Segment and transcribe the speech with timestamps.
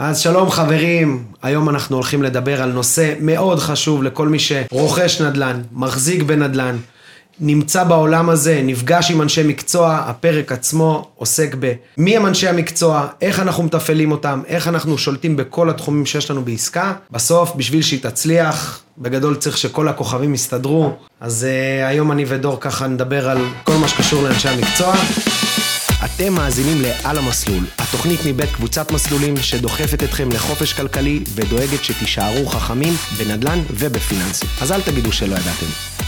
[0.00, 5.62] אז שלום חברים, היום אנחנו הולכים לדבר על נושא מאוד חשוב לכל מי שרוכש נדל"ן,
[5.72, 6.76] מחזיק בנדל"ן,
[7.40, 13.40] נמצא בעולם הזה, נפגש עם אנשי מקצוע, הפרק עצמו עוסק במי הם אנשי המקצוע, איך
[13.40, 16.92] אנחנו מתפעלים אותם, איך אנחנו שולטים בכל התחומים שיש לנו בעסקה.
[17.10, 20.92] בסוף, בשביל שהיא תצליח, בגדול צריך שכל הכוכבים יסתדרו.
[21.20, 24.94] אז uh, היום אני ודור ככה נדבר על כל מה שקשור לאנשי המקצוע.
[26.04, 32.94] אתם מאזינים ל"על המסלול", התוכנית מבית קבוצת מסלולים שדוחפת אתכם לחופש כלכלי ודואגת שתישארו חכמים
[33.18, 34.48] בנדל"ן ובפיננסים.
[34.62, 35.66] אז אל תגידו שלא ידעתם.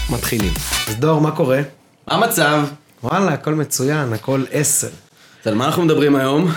[0.09, 0.53] מתחילים.
[0.87, 1.61] אז דור, מה קורה?
[2.07, 2.63] מה המצב?
[3.03, 4.87] וואלה, הכל מצוין, הכל עשר.
[5.41, 6.51] אז על מה אנחנו מדברים היום?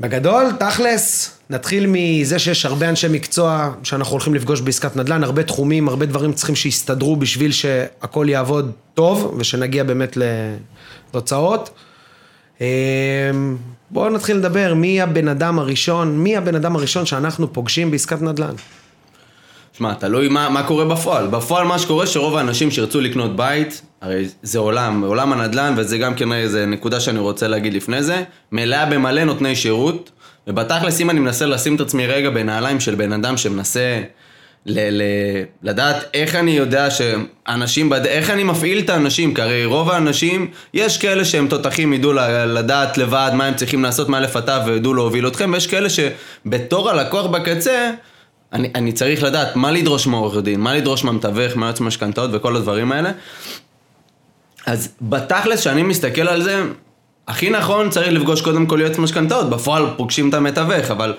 [0.00, 5.88] בגדול, תכלס, נתחיל מזה שיש הרבה אנשי מקצוע שאנחנו הולכים לפגוש בעסקת נדל"ן, הרבה תחומים,
[5.88, 11.70] הרבה דברים צריכים שיסתדרו בשביל שהכל יעבוד טוב ושנגיע באמת לתוצאות.
[12.62, 13.56] אמ,
[13.90, 18.54] בואו נתחיל לדבר מי הבן אדם הראשון, מי הבן אדם הראשון שאנחנו פוגשים בעסקת נדל"ן.
[19.72, 21.26] שמע, תלוי מה, מה קורה בפועל.
[21.26, 26.14] בפועל מה שקורה שרוב האנשים שירצו לקנות בית, הרי זה עולם, עולם הנדל"ן, וזה גם
[26.14, 30.10] כן איזה נקודה שאני רוצה להגיד לפני זה, מלאה במלא נותני שירות,
[30.46, 34.02] ובתכלס אם אני מנסה לשים את עצמי רגע בנעליים של בן אדם שמנסה
[34.66, 38.06] ל- ל- לדעת איך אני יודע שאנשים, בד...
[38.06, 42.12] איך אני מפעיל את האנשים, כי הרי רוב האנשים, יש כאלה שהם תותחים, ידעו
[42.46, 47.26] לדעת לבד מה הם צריכים לעשות, מה לפתיו וידעו להוביל אתכם, ויש כאלה שבתור הלקוח
[47.26, 47.90] בקצה,
[48.52, 52.92] אני, אני צריך לדעת מה לדרוש מעורך דין, מה לדרוש מהמתווך, מהיועץ משכנתאות וכל הדברים
[52.92, 53.10] האלה.
[54.66, 56.62] אז בתכלס, כשאני מסתכל על זה,
[57.28, 61.14] הכי נכון צריך לפגוש קודם כל יועץ משכנתאות, בפועל פוגשים את המתווך, אבל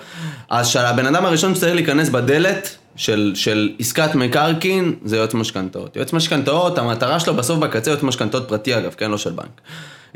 [0.50, 5.96] אז שהבן אדם הראשון שצריך להיכנס בדלת של, של עסקת מקרקעין זה יועץ משכנתאות.
[5.96, 9.10] יועץ משכנתאות, המטרה שלו בסוף בקצה יועץ משכנתאות פרטי אגב, כן?
[9.10, 9.60] לא של בנק.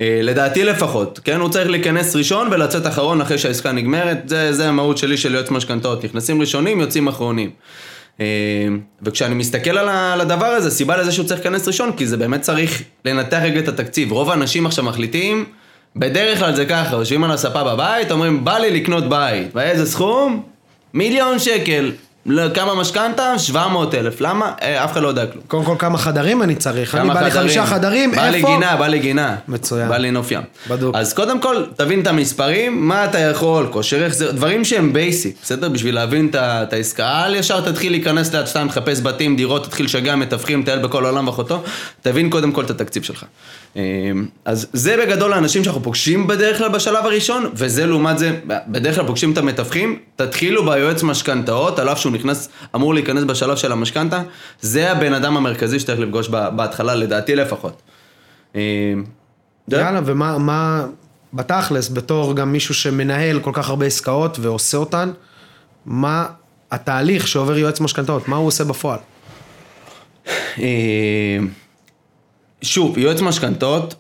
[0.01, 1.41] אה, לדעתי לפחות, כן?
[1.41, 5.51] הוא צריך להיכנס ראשון ולצאת אחרון אחרי שהעסקה נגמרת, זה, זה המהות שלי של יועץ
[5.51, 6.05] משכנתאות.
[6.05, 7.51] נכנסים ראשונים, יוצאים אחרונים.
[8.21, 8.27] אה,
[9.03, 12.83] וכשאני מסתכל על הדבר הזה, סיבה לזה שהוא צריך להיכנס ראשון, כי זה באמת צריך
[13.05, 14.13] לנתח רגע את התקציב.
[14.13, 15.45] רוב האנשים עכשיו מחליטים,
[15.97, 19.55] בדרך כלל זה ככה, יושבים על הספה בבית, אומרים, בא לי לקנות בית.
[19.55, 20.43] באיזה סכום?
[20.95, 21.93] מיליון שקל.
[22.27, 23.39] לא, כמה משכנתה?
[23.39, 24.21] 700 אלף.
[24.21, 24.53] למה?
[24.63, 25.45] אה, אף אחד לא יודע כלום.
[25.49, 26.95] קודם כל, כמה חדרים אני צריך?
[26.95, 28.23] אני בא לי חמישה חדרים, איפה?
[28.23, 29.37] בא לי גינה, בא לי גינה.
[29.49, 29.89] מצוין.
[29.89, 30.41] בא לי נוף ים.
[30.71, 30.97] בדוק.
[30.97, 35.69] אז קודם כל, תבין את המספרים, מה אתה יכול, כושר החזר, דברים שהם basic, בסדר?
[35.69, 37.27] בשביל להבין את העסקה.
[37.27, 41.29] אל ישר תתחיל להיכנס ליד 2, לחפש בתים, דירות, תתחיל לשגע מתווכים, טייל בכל העולם
[41.29, 41.63] ואחותו.
[42.03, 43.25] תבין קודם כל את התקציב שלך.
[43.77, 43.83] אה,
[44.45, 49.07] אז זה בגדול האנשים שאנחנו פוגשים בדרך כלל בשלב הראשון, וזה לעומת זה, בדרך כלל
[49.07, 54.23] פוגשים את המתווכים, תתחילו ביועץ משכנתאות, על אף שהוא נכנס, אמור להיכנס בשלב של המשכנתה,
[54.61, 57.83] זה הבן אדם המרכזי שצריך לפגוש בהתחלה, לדעתי לפחות.
[58.57, 58.61] אה,
[59.69, 60.87] יאללה, ומה, מה,
[61.35, 65.11] בתכלס, בתור גם מישהו שמנהל כל כך הרבה עסקאות ועושה אותן,
[65.87, 66.27] מה
[66.71, 68.99] התהליך שעובר יועץ משכנתאות, מה הוא עושה בפועל?
[70.59, 71.39] אה,
[72.63, 73.95] שוב, יועץ משכנתאות,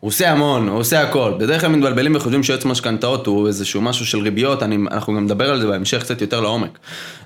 [0.00, 1.32] הוא עושה המון, הוא עושה הכל.
[1.38, 5.50] בדרך כלל מתבלבלים וחושבים שיועץ משכנתאות הוא איזשהו משהו של ריביות, אני, אנחנו גם נדבר
[5.50, 6.78] על זה בהמשך קצת יותר לעומק.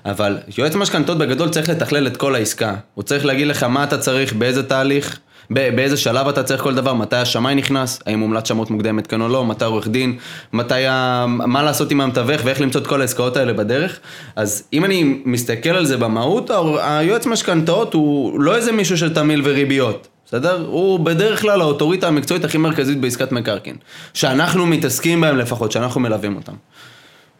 [0.05, 2.75] אבל יועץ משכנתאות בגדול צריך לתכלל את כל העסקה.
[2.93, 5.19] הוא צריך להגיד לך מה אתה צריך, באיזה תהליך,
[5.49, 9.27] באיזה שלב אתה צריך כל דבר, מתי השמאי נכנס, האם מומלץ שמות מוקדמת כן או
[9.27, 10.17] לא, מתי עורך דין,
[10.53, 11.25] מתי ה...
[11.27, 13.99] מה לעשות עם המתווך ואיך למצוא את כל העסקאות האלה בדרך.
[14.35, 16.51] אז אם אני מסתכל על זה במהות,
[16.81, 20.07] היועץ משכנתאות הוא לא איזה מישהו של תמיל וריביות.
[20.33, 20.65] בסדר?
[20.67, 23.75] הוא בדרך כלל האוטוריטה המקצועית הכי מרכזית בעסקת מקרקעין.
[24.13, 26.53] שאנחנו מתעסקים בהם לפחות, שאנחנו מלווים אותם.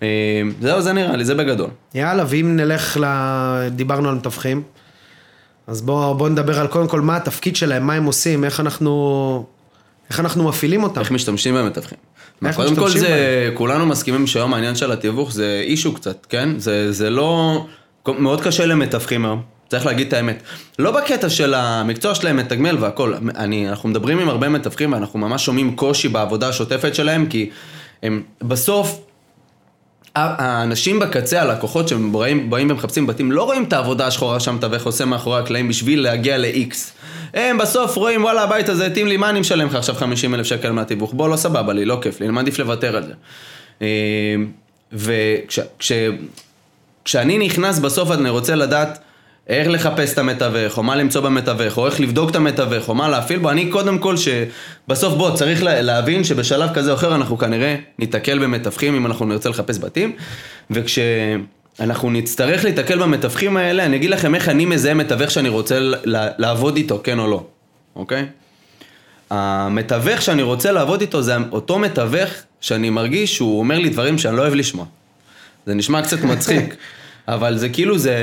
[0.04, 1.70] אה, זהו, זה נראה לי, זה בגדול.
[1.94, 3.06] יאללה, ואם נלך ל...
[3.70, 4.64] דיברנו על מתווכים,
[5.68, 9.46] אז בואו בוא נדבר על קודם כל מה התפקיד שלהם, מה הם עושים, איך אנחנו,
[10.10, 11.02] איך אנחנו מפעילים אותם.
[11.02, 11.98] איך משתמשים במתווכים.
[12.56, 13.58] קודם כל זה, בהם?
[13.58, 16.50] כולנו מסכימים שהיום העניין של התיווך זה אישו קצת, כן?
[16.60, 17.66] זה, זה לא...
[18.08, 19.53] מאוד קשה למתווכים היום.
[19.74, 20.44] צריך להגיד את האמת.
[20.80, 25.46] לא בקטע של המקצוע שלהם מתגמל והכל, אני, אנחנו מדברים עם הרבה מתווכים ואנחנו ממש
[25.46, 27.50] שומעים קושי בעבודה השוטפת שלהם, כי
[28.04, 29.00] הם בסוף,
[30.16, 35.68] האנשים בקצה, הלקוחות שבאים ומחפשים בתים, לא רואים את העבודה השחורה שהמתווך עושה מאחורי הקלעים
[35.68, 36.76] בשביל להגיע ל-X.
[37.34, 40.46] הם בסוף רואים, וואלה, הבית הזה התאים לי, מה אני משלם לך עכשיו 50 אלף
[40.46, 41.14] שקל מהתיווך?
[41.14, 43.14] בוא, לא סבבה לי, לא כיף לי, אני מעדיף לוותר על זה.
[47.04, 49.00] וכשאני נכנס בסוף אני רוצה לדעת
[49.48, 53.10] איך לחפש את המתווך, או מה למצוא במתווך, או איך לבדוק את המתווך, או מה
[53.10, 57.76] להפעיל בו, אני קודם כל שבסוף בוא, צריך להבין שבשלב כזה או אחר אנחנו כנראה
[58.00, 60.16] ניתקל במתווכים אם אנחנו נרצה לחפש בתים,
[60.72, 65.78] וכשאנחנו נצטרך להתקל במתווכים האלה, אני אגיד לכם איך אני מזהה מתווך שאני רוצה
[66.38, 67.44] לעבוד איתו, כן או לא,
[67.96, 68.26] אוקיי?
[69.30, 72.30] המתווך שאני רוצה לעבוד איתו זה אותו מתווך
[72.62, 74.86] שאני מרגיש שהוא אומר לי דברים שאני לא אוהב לשמוע.
[75.66, 76.76] זה נשמע קצת מצחיק.
[77.28, 78.16] אבל זה כאילו, זה,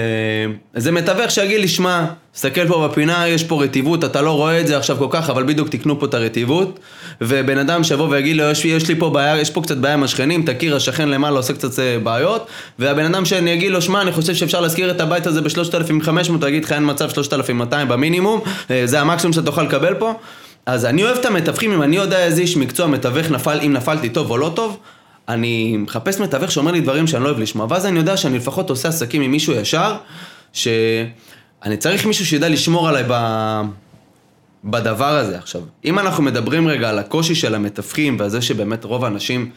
[0.77, 4.67] זה מתווך שיגיד לי, שמע, תסתכל פה בפינה, יש פה רטיבות, אתה לא רואה את
[4.67, 6.79] זה עכשיו כל כך, אבל בדיוק תקנו פה את הרטיבות.
[7.21, 10.03] ובן אדם שיבוא ויגיד לו, יש, יש לי פה בעיה, יש פה קצת בעיה עם
[10.03, 12.47] השכנים, תכיר, השכן למעלה עושה קצת אה, בעיות.
[12.79, 16.49] והבן אדם שאני אגיד לו, שמע, אני חושב שאפשר להשכיר את הבית הזה ב-3,500, הוא
[16.49, 20.15] יגיד לך, אין מצב 3,200 במינימום, אה, זה המקסימום שאתה תוכל לקבל פה.
[20.67, 24.09] אז אני אוהב את המתווכים, אם אני יודע איזה איש מקצוע מתווך נפל, אם נפלתי
[24.09, 24.79] טוב או לא טוב,
[25.31, 28.71] אני מחפש מתווך שאומר לי דברים שאני לא אוהב לשמוע, ואז אני יודע שאני לפחות
[28.71, 29.97] עושה עסקים עם מישהו ישר,
[30.53, 33.61] שאני צריך מישהו שידע לשמור עליי ב...
[34.65, 35.39] בדבר הזה.
[35.39, 39.51] עכשיו, אם אנחנו מדברים רגע על הקושי של המתווכים ועל זה שבאמת רוב האנשים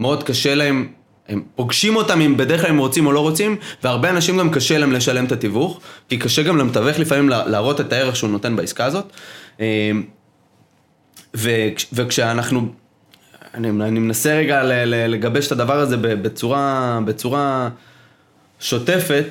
[0.00, 0.88] מאוד קשה להם,
[1.28, 4.78] הם פוגשים אותם אם בדרך כלל הם רוצים או לא רוצים, והרבה אנשים גם קשה
[4.78, 8.84] להם לשלם את התיווך, כי קשה גם למתווך לפעמים להראות את הערך שהוא נותן בעסקה
[8.84, 9.12] הזאת.
[9.60, 9.90] אה,
[11.92, 12.68] וכשאנחנו
[13.54, 17.68] אני, אני מנסה רגע לגבש את הדבר הזה בצורה, בצורה
[18.60, 19.24] שוטפת,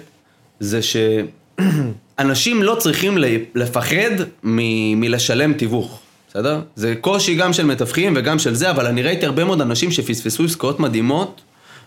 [0.60, 3.18] זה שאנשים לא צריכים
[3.56, 4.12] לפחד
[4.44, 4.60] מ,
[5.02, 6.00] מלשלם תיווך,
[6.30, 6.62] בסדר?
[6.76, 10.44] זה קושי גם של מתווכים וגם של זה, אבל אני ראיתי הרבה מאוד אנשים שפספסו
[10.46, 11.42] עסקאות מדהימות.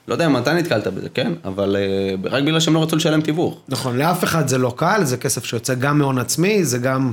[0.09, 1.33] לא יודע אם אתה נתקלת בזה, כן?
[1.45, 3.61] אבל uh, רק בגלל שהם לא רצו לשלם תיווך.
[3.69, 7.13] נכון, לאף אחד זה לא קל, זה כסף שיוצא גם מהון עצמי, זה גם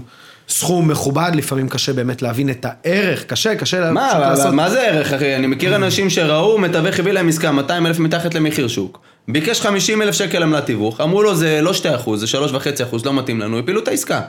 [0.49, 4.53] סכום מכובד, לפעמים קשה באמת להבין את הערך, קשה, קשה מה, אבל, לעשות...
[4.53, 5.35] מה זה ערך, אחי?
[5.35, 8.99] אני מכיר אנשים שראו, מתווך הביא להם עסקה 200 אלף מתחת למחיר שוק.
[9.27, 13.05] ביקש 50 אלף שקל עמלת תיווך, אמרו לו זה לא 2 אחוז, זה 3.5 אחוז,
[13.05, 14.21] לא מתאים לנו, הפילו את העסקה.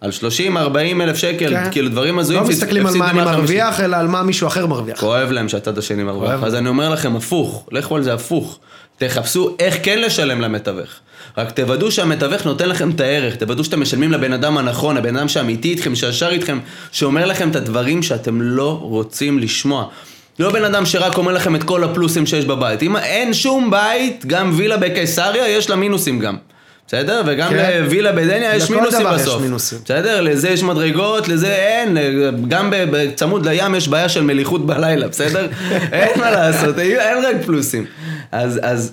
[0.00, 0.56] על 30-40
[1.00, 1.70] אלף שקל, כן.
[1.70, 2.42] כאילו דברים הזויים.
[2.42, 5.00] לא מסתכלים על מה אני מרוויח, אלא על מה מישהו אחר מרוויח.
[5.00, 6.42] כואב להם שהצד השני מרוויח.
[6.42, 8.58] אז אני אומר לכם, הפוך, לכו על זה הפוך.
[8.96, 10.90] תחפשו איך כן לשלם למתווך.
[11.38, 15.28] רק תוודאו שהמתווך נותן לכם את הערך, תוודאו שאתם משלמים לבן אדם הנכון, הבן אדם
[15.28, 16.58] שאמיתי איתכם, שישר איתכם,
[16.92, 19.88] שאומר לכם את הדברים שאתם לא רוצים לשמוע.
[20.38, 22.82] לא בן אדם שרק אומר לכם את כל הפלוסים שיש בבית.
[22.82, 26.36] אם אין שום בית, גם וילה בקיסריה, יש לה מינוסים גם.
[26.86, 27.22] בסדר?
[27.26, 27.80] וגם כן.
[27.82, 29.36] לווילה בדניה יש מינוסים בסוף.
[29.36, 29.78] יש מינוסים.
[29.84, 30.20] בסדר?
[30.20, 31.96] לזה יש מדרגות, לזה אין.
[32.48, 35.48] גם בצמוד לים יש בעיה של מליחות בלילה, בסדר?
[35.92, 37.84] אין מה לעשות, אין רק פלוסים.
[38.32, 38.92] אז, אז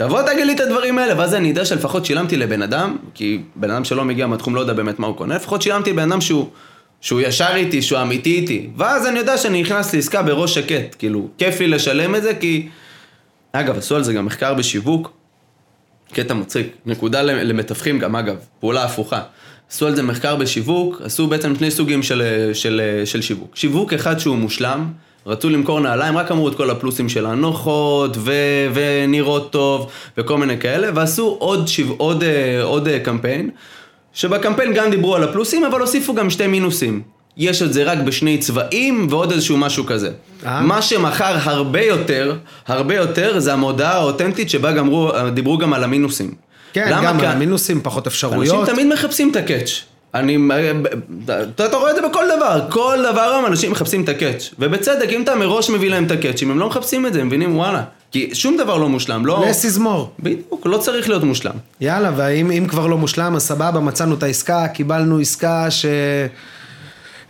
[0.00, 3.70] תבוא תגיד לי את הדברים האלה, ואז אני אדע שלפחות שילמתי לבן אדם, כי בן
[3.70, 6.48] אדם שלא מגיע מהתחום לא יודע באמת מה הוא קונה, לפחות שילמתי לבן אדם שהוא,
[7.00, 8.70] שהוא ישר איתי, שהוא אמיתי איתי.
[8.76, 12.68] ואז אני יודע שאני נכנס לעסקה בראש שקט, כאילו, כיף לי לשלם את זה, כי...
[13.52, 15.12] אגב, עשו על זה גם מחקר בשיווק,
[16.12, 19.22] קטע מצחיק, נקודה למתווכים גם, אגב, פעולה הפוכה.
[19.70, 23.56] עשו על זה מחקר בשיווק, עשו בעצם שני סוגים של, של, של שיווק.
[23.56, 24.86] שיווק אחד שהוא מושלם,
[25.26, 28.32] רצו למכור נעליים, רק אמרו את כל הפלוסים של הנוחות, ו-
[28.74, 29.86] ונראות טוב,
[30.18, 33.50] וכל מיני כאלה, ועשו עוד, שיו- עוד, אה, עוד, עוד קמפיין,
[34.12, 37.02] שבקמפיין גם דיברו על הפלוסים, אבל הוסיפו גם שתי מינוסים.
[37.36, 40.10] יש את זה רק בשני צבעים ועוד איזשהו משהו כזה.
[40.46, 40.60] אה?
[40.60, 42.36] מה שמכר הרבה יותר,
[42.68, 46.34] הרבה יותר, זה המודעה האותנטית שבה גמרו, דיברו גם על המינוסים.
[46.72, 48.60] כן, גם על המינוסים, פחות אפשרויות.
[48.60, 49.70] אנשים תמיד מחפשים את ה catch.
[50.14, 50.38] אני,
[51.24, 54.50] אתה, אתה רואה את זה בכל דבר, כל דבר היום אנשים מחפשים את ה catch,
[54.58, 57.26] ובצדק, אם אתה מראש מביא להם את ה catchים, הם לא מחפשים את זה, הם
[57.26, 59.44] מבינים וואלה, כי שום דבר לא מושלם, לא...
[59.48, 60.12] לס יזמור.
[60.20, 61.54] בדיוק, לא צריך להיות מושלם.
[61.80, 65.68] יאללה, ואם כבר לא מושלם, אז סבבה, מצאנו את העסקה, קיבלנו עסקה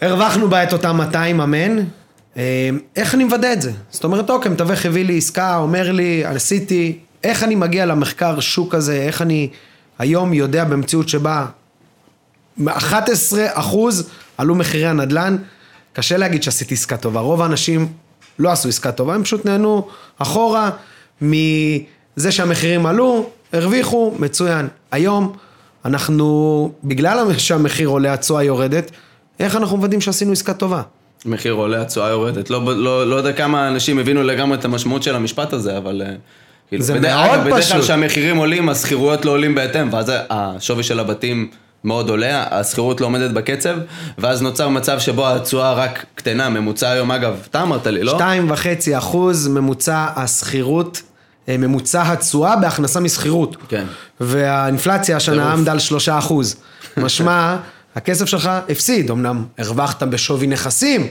[0.00, 1.78] שהרווחנו בה את אותם 200 אמן.
[2.36, 3.72] אה, איך אני מוודא את זה?
[3.90, 8.74] זאת אומרת, אוקיי, מתווך הביא לי עסקה, אומר לי, עשיתי, איך אני מגיע למחקר שוק
[8.74, 9.48] הזה, איך אני
[9.98, 11.46] היום יודע במציאות שבה
[12.68, 15.36] 11 אחוז עלו מחירי הנדל"ן,
[15.92, 17.88] קשה להגיד שעשיתי עסקה טובה, רוב האנשים
[18.38, 19.88] לא עשו עסקה טובה, הם פשוט נהנו
[20.18, 20.70] אחורה
[21.22, 24.68] מזה שהמחירים עלו, הרוויחו, מצוין.
[24.90, 25.32] היום
[25.84, 28.90] אנחנו, בגלל שהמחיר עולה, התשואה יורדת,
[29.40, 30.82] איך אנחנו מוודאים שעשינו עסקה טובה?
[31.26, 32.50] מחיר עולה, התשואה יורדת.
[32.50, 36.02] לא, לא, לא יודע כמה אנשים הבינו לגמרי את המשמעות של המשפט הזה, אבל...
[36.06, 36.14] אה,
[36.68, 37.52] כאילו, זה בדרך, מאוד אגב, פשוט.
[37.52, 41.50] בדרך כלל כשהמחירים עולים, השכירויות לא עולים בהתאם, ואז השווי של הבתים
[41.84, 43.76] מאוד עולה, השכירות לא עומדת בקצב,
[44.18, 48.12] ואז נוצר מצב שבו התשואה רק קטנה, ממוצע היום אגב, אתה אמרת לי, לא?
[48.14, 51.02] שתיים וחצי אחוז ממוצע השכירות,
[51.48, 53.56] אה, ממוצע התשואה בהכנסה משכירות.
[53.68, 53.84] כן.
[54.20, 56.56] והאינפלציה השנה עמדה על שלושה אחוז.
[56.96, 57.56] משמע,
[57.96, 61.06] הכסף שלך הפסיד, אמנם הרווחת בשווי נכסים,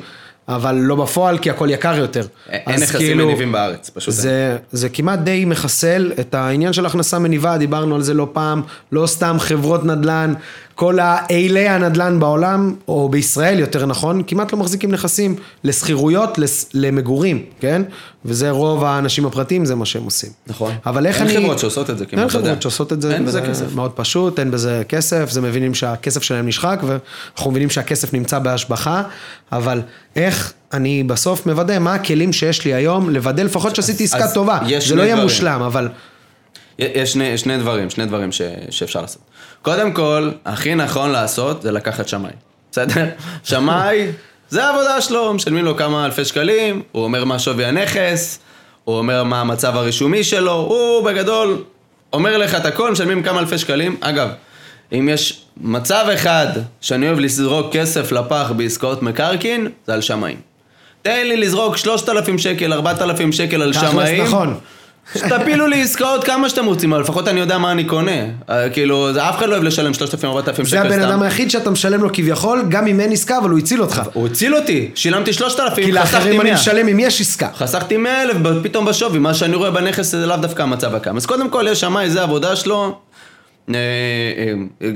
[0.49, 2.25] אבל לא בפועל כי הכל יקר יותר.
[2.49, 7.19] אין נכסים כאילו, מניבים בארץ, פשוט זה, זה כמעט די מחסל את העניין של הכנסה
[7.19, 10.33] מניבה, דיברנו על זה לא פעם, לא סתם חברות נדל"ן,
[10.79, 16.39] כל האילי הנדל"ן בעולם, או בישראל יותר נכון, כמעט לא מחזיקים נכסים לסחירויות,
[16.73, 17.81] למגורים, כן?
[18.25, 20.29] וזה רוב האנשים הפרטיים, זה מה שהם עושים.
[20.47, 20.73] נכון.
[20.85, 21.35] אבל איך אין אני...
[21.35, 23.13] אין חברות שעושות את זה, אין חברות שעושות את זה.
[23.13, 23.75] אין בזה כסף.
[23.75, 29.03] מאוד פשוט, אין בזה כסף, זה מבינים שהכסף שלהם נשחק, ואנחנו מבינים שהכסף נמצא בהשבחה,
[29.51, 29.81] אבל
[30.15, 34.59] איך אני בסוף מוודא מה הכלים שיש לי היום, לוודא לפחות שעשיתי עסקה טובה.
[34.87, 35.89] זה לא יהיה מושלם, אבל...
[36.79, 39.21] יש שני, שני דברים, שני דברים ש, שאפשר לעשות.
[39.61, 42.31] קודם כל, הכי נכון לעשות זה לקחת שמאי.
[42.71, 43.05] בסדר?
[43.43, 44.07] שמאי,
[44.49, 48.39] זה העבודה שלו, משלמים לו כמה אלפי שקלים, הוא אומר מה שווי הנכס,
[48.83, 51.63] הוא אומר מה המצב הרישומי שלו, הוא בגדול
[52.13, 53.97] אומר לך את הכל, משלמים כמה אלפי שקלים.
[54.01, 54.29] אגב,
[54.91, 56.47] אם יש מצב אחד
[56.81, 60.37] שאני אוהב לזרוק כסף לפח בעסקאות מקרקעין, זה על שמאים.
[61.01, 64.23] תן לי לזרוק 3,000 שקל, 4,000 שקל על תכלס, שמאים.
[64.23, 64.59] נכון.
[65.15, 68.11] שתפילו לי עסקאות כמה שאתם רוצים, אבל לפחות אני יודע מה אני קונה.
[68.49, 71.01] אה, כאילו, זה- אף אחד לא אוהב לשלם 3,000, 4,000 שקל זה סתם.
[71.01, 74.01] הבן אדם היחיד שאתה משלם לו כביכול, גם אם אין עסקה, אבל הוא הציל אותך.
[74.13, 76.59] הוא הציל אותי, שילמתי 3,000, כי חסכתי לאחרים אני 100.
[76.59, 77.47] משלם אם יש עסקה.
[77.57, 81.17] חסכתי 100 אלף פתאום בשווי, מה שאני רואה בנכס זה לאו דווקא המצב הקיים.
[81.17, 82.95] אז קודם כל יש שמאי, זה העבודה שלו.
[83.69, 84.53] אה, אה,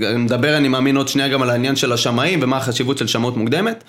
[0.08, 3.38] אה, נדבר, אני מאמין, עוד שנייה גם על העניין של השמאים ומה החשיבות של שמאות
[3.38, 3.84] מוקדמת.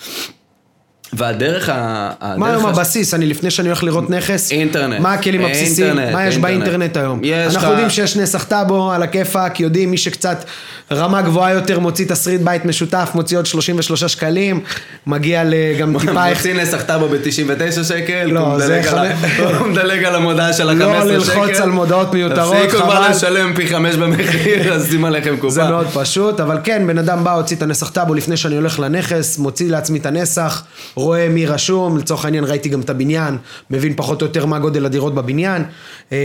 [1.16, 2.11] והדרך ה...
[2.37, 3.14] מה היום הבסיס?
[3.14, 5.00] אני לפני שאני הולך לראות נכס, אינטרנט.
[5.00, 5.97] מה הכלים הבסיסיים?
[5.97, 6.42] מה יש אינטרנט.
[6.42, 7.21] באינטרנט היום?
[7.44, 10.44] אנחנו יודעים שיש נסח טאבו על הכיפאק, יודעים מי שקצת
[10.93, 14.61] רמה גבוהה יותר מוציא תסריט בית משותף, מוציא עוד 33 שקלים,
[15.07, 16.29] מגיע לגם טיפה.
[16.35, 18.81] מוציא נסח טאבו ב-99 שקל, לא, זה
[19.59, 21.11] הוא מדלג על המודעה של ה-15 לא שקל.
[21.11, 23.11] ללחוץ על מודעות מיותרות, תפסיקו כבר חבל.
[23.11, 25.55] לשלם פי חמש במחיר, אז שים עליכם קופה.
[25.55, 28.79] זה מאוד פשוט, אבל כן, בן אדם בא, הוציא את הנסח טאבו לפני שאני הולך
[28.79, 30.64] לנכס, מוציא לעצמי את הנסח,
[30.95, 33.38] רואה מי רשום, לצורך העניין ראיתי גם את הבניין,
[33.71, 35.64] מבין פחות או יותר מה גודל הדירות בבניין,
[36.12, 36.17] אמ,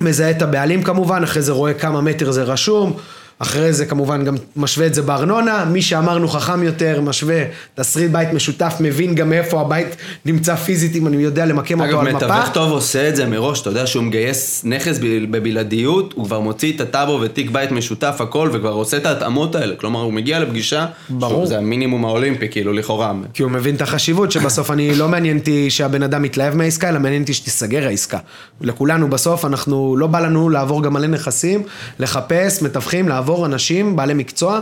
[0.00, 2.96] מזהה את הבעלים כמובן, אחרי זה רואה כמה מטר זה רשום.
[3.42, 7.42] אחרי זה כמובן גם משווה את זה בארנונה, מי שאמרנו חכם יותר, משווה
[7.74, 12.00] תסריט בית משותף, מבין גם איפה הבית נמצא פיזית, אם אני יודע למקם אותו אגב,
[12.00, 12.26] על מפה.
[12.26, 14.98] מתווך טוב עושה את זה מראש, אתה יודע שהוא מגייס נכס
[15.30, 19.74] בבלעדיות, הוא כבר מוציא את הטאבו ותיק בית משותף, הכל, וכבר עושה את ההתאמות האלה.
[19.76, 21.46] כלומר, הוא מגיע לפגישה, ברור.
[21.46, 23.12] זה המינימום האולימפי, כאילו, לכאורה.
[23.34, 26.98] כי הוא מבין את החשיבות שבסוף אני לא מעניין אותי שהבן אדם יתלהב מהעסקה, אלא
[26.98, 28.18] מעניין אותי שתיסגר העסקה.
[28.60, 31.62] לכולנו בסוף, אנחנו, לא בא לנו לעבור גם מלא נכסים,
[31.98, 34.60] לחפש, מתווכים, לעבור אנשים, בעלי מקצוע.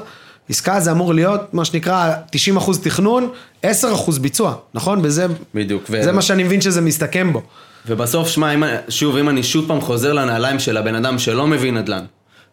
[0.49, 2.13] עסקה זה אמור להיות, מה שנקרא,
[2.57, 3.29] 90% תכנון,
[3.67, 3.67] 10%
[4.21, 5.01] ביצוע, נכון?
[5.03, 5.83] וזה בדיוק.
[5.91, 7.43] ו- זה מה שאני מבין שזה מסתכם בו.
[7.87, 11.79] ובסוף, שמע, אם, שוב, אם אני שוב פעם חוזר לנעליים של הבן אדם שלא מבין
[11.79, 12.05] נדל"ן,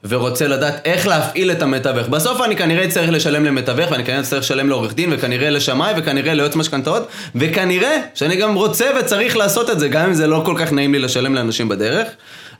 [0.03, 4.39] ורוצה לדעת איך להפעיל את המתווך, בסוף אני כנראה אצטרך לשלם למתווך, ואני כנראה אצטרך
[4.39, 9.79] לשלם לעורך דין, וכנראה לשמאי, וכנראה ליועץ משכנתאות, וכנראה שאני גם רוצה וצריך לעשות את
[9.79, 12.07] זה, גם אם זה לא כל כך נעים לי לשלם לאנשים בדרך,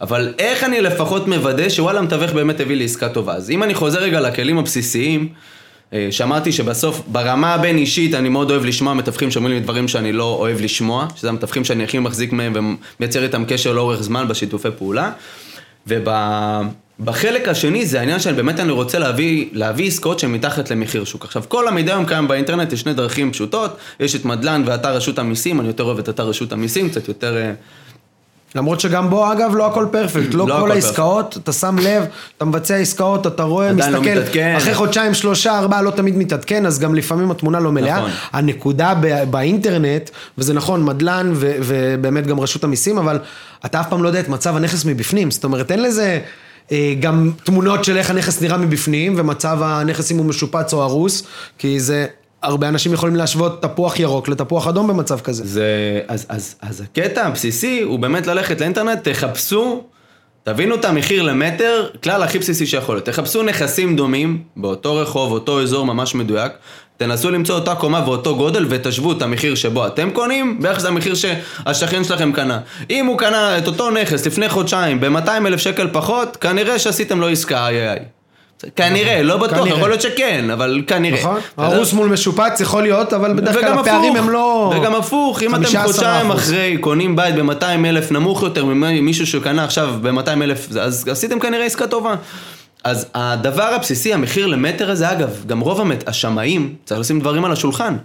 [0.01, 3.33] אבל איך אני לפחות מוודא שוואלה, המתווך באמת הביא לי עסקה טובה.
[3.33, 5.29] אז אם אני חוזר רגע לכלים הבסיסיים,
[5.93, 10.11] אה, שמעתי שבסוף, ברמה הבין אישית, אני מאוד אוהב לשמוע מתווכים שאומרים לי דברים שאני
[10.11, 12.53] לא אוהב לשמוע, שזה המתווכים שאני הכי מחזיק מהם
[12.99, 15.11] ומייצר איתם קשר לאורך זמן בשיתופי פעולה.
[15.87, 21.25] ובחלק השני זה העניין שאני באמת אני רוצה להביא, להביא עסקאות שהן מתחת למחיר שוק.
[21.25, 25.19] עכשיו, כל המידע היום קיים באינטרנט, יש שני דרכים פשוטות, יש את מדלן ואתר רשות
[25.19, 27.51] המיסים, אני יותר אוהב את אתר רשות המיסים, קצת יותר...
[28.55, 32.05] למרות שגם בו, אגב, לא הכל פרפקט, לא, לא כל העסקאות, אתה שם לב,
[32.37, 34.55] אתה מבצע עסקאות, אתה רואה, לא מסתכל, מתעדכן.
[34.57, 37.97] אחרי חודשיים, שלושה, ארבעה, לא תמיד מתעדכן, אז גם לפעמים התמונה לא מלאה.
[37.97, 38.11] נכון.
[38.33, 38.93] הנקודה
[39.29, 43.19] באינטרנט, וזה נכון, מדלן ו- ובאמת גם רשות המיסים, אבל
[43.65, 46.19] אתה אף פעם לא יודע את מצב הנכס מבפנים, זאת אומרת, אין לזה...
[46.71, 51.23] אה, גם תמונות של איך הנכס נראה מבפנים, ומצב הנכס אם הוא משופץ או הרוס,
[51.57, 52.05] כי זה,
[52.43, 55.45] הרבה אנשים יכולים להשוות תפוח ירוק לתפוח אדום במצב כזה.
[55.45, 59.83] זה, אז, אז, אז הקטע הבסיסי הוא באמת ללכת לאינטרנט, תחפשו,
[60.43, 63.05] תבינו את המחיר למטר, כלל הכי בסיסי שיכול להיות.
[63.05, 66.51] תחפשו נכסים דומים, באותו רחוב, אותו אזור ממש מדויק,
[66.97, 71.13] תנסו למצוא אותה קומה ואותו גודל ותשוו את המחיר שבו אתם קונים, בערך זה המחיר
[71.15, 72.59] שהשכן שלכם קנה.
[72.89, 77.27] אם הוא קנה את אותו נכס לפני חודשיים ב-200 אלף שקל פחות, כנראה שעשיתם לו
[77.27, 77.99] עסקה, איי איי.
[78.75, 79.77] כנראה, לא בטוח, כנראה.
[79.77, 81.19] יכול להיות שכן, אבל כנראה.
[81.19, 81.39] נכון?
[81.57, 84.73] הרוס מול משופץ יכול להיות, אבל בדרך כלל הפערים הם לא...
[84.77, 85.77] וגם הפוך, אם אתם 15%.
[85.83, 91.39] חודשיים אחרי קונים בית ב-200 אלף נמוך יותר ממישהו שקנה עכשיו ב-200 אלף, אז עשיתם
[91.39, 92.15] כנראה עסקה טובה.
[92.83, 96.07] אז הדבר הבסיסי, המחיר למטר הזה, אגב, גם רוב המת...
[96.07, 97.95] השמאים, צריך לשים דברים על השולחן.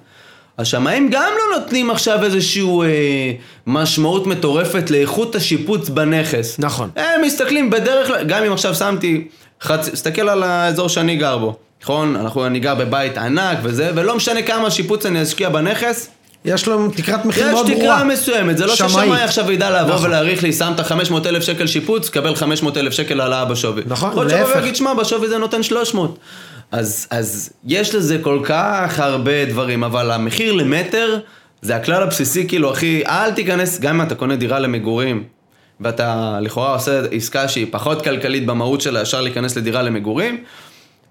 [0.59, 3.32] השמאים גם לא נותנים עכשיו איזושהי אה,
[3.66, 6.59] משמעות מטורפת לאיכות השיפוץ בנכס.
[6.59, 6.90] נכון.
[6.97, 9.28] הם מסתכלים בדרך כלל, גם אם עכשיו שמתי,
[9.62, 9.88] חצ...
[9.88, 12.16] תסתכל על האזור שאני גר בו, נכון?
[12.16, 16.09] אנחנו, אני גר בבית ענק וזה, ולא משנה כמה שיפוץ אני אשקיע בנכס,
[16.45, 17.81] יש לו תקרת מחיר יש מאוד ברורה.
[17.81, 18.75] תקרה מסוימת, זה לא.
[18.75, 20.07] ששמאי עכשיו ידע לבוא נכון.
[20.07, 23.83] ולהעריך לי, שמת 500 אלף שקל שיפוץ, קבל 500 אלף שקל העלאה בשווי.
[23.87, 24.57] נכון, יכול להיות להפך.
[24.57, 26.19] ויגיד, שמע, בשווי זה נותן 300.
[26.73, 31.19] אז, אז יש לזה כל כך הרבה דברים, אבל המחיר למטר
[31.62, 35.25] זה הכלל הבסיסי, כאילו, אחי, אל תיכנס, גם אם אתה קונה דירה למגורים,
[35.81, 40.45] ואתה לכאורה עושה עסקה שהיא פחות כלכלית במהות שלה, ישר להיכנס לדירה למגורים,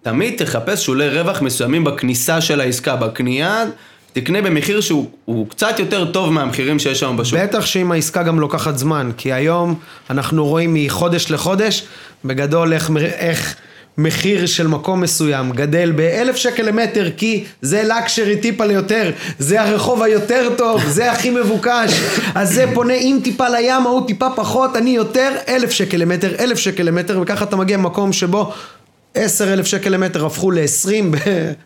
[0.01, 3.63] תמיד תחפש שולי רווח מסוימים בכניסה של העסקה, בקנייה,
[4.13, 7.39] תקנה במחיר שהוא הוא קצת יותר טוב מהמחירים שיש היום בשוק.
[7.39, 11.83] בטח שאם העסקה גם לוקחת זמן, כי היום אנחנו רואים מחודש לחודש,
[12.25, 13.55] בגדול איך, איך
[13.97, 20.03] מחיר של מקום מסוים גדל באלף שקל למטר, כי זה לקשרי טיפה ליותר, זה הרחוב
[20.03, 21.99] היותר טוב, זה הכי מבוקש,
[22.35, 26.57] אז זה פונה עם טיפה לים, ההוא טיפה פחות, אני יותר, אלף שקל למטר, אלף
[26.57, 28.53] שקל למטר, וככה אתה מגיע למקום שבו
[29.15, 31.15] עשר אלף שקל למטר הפכו ל-20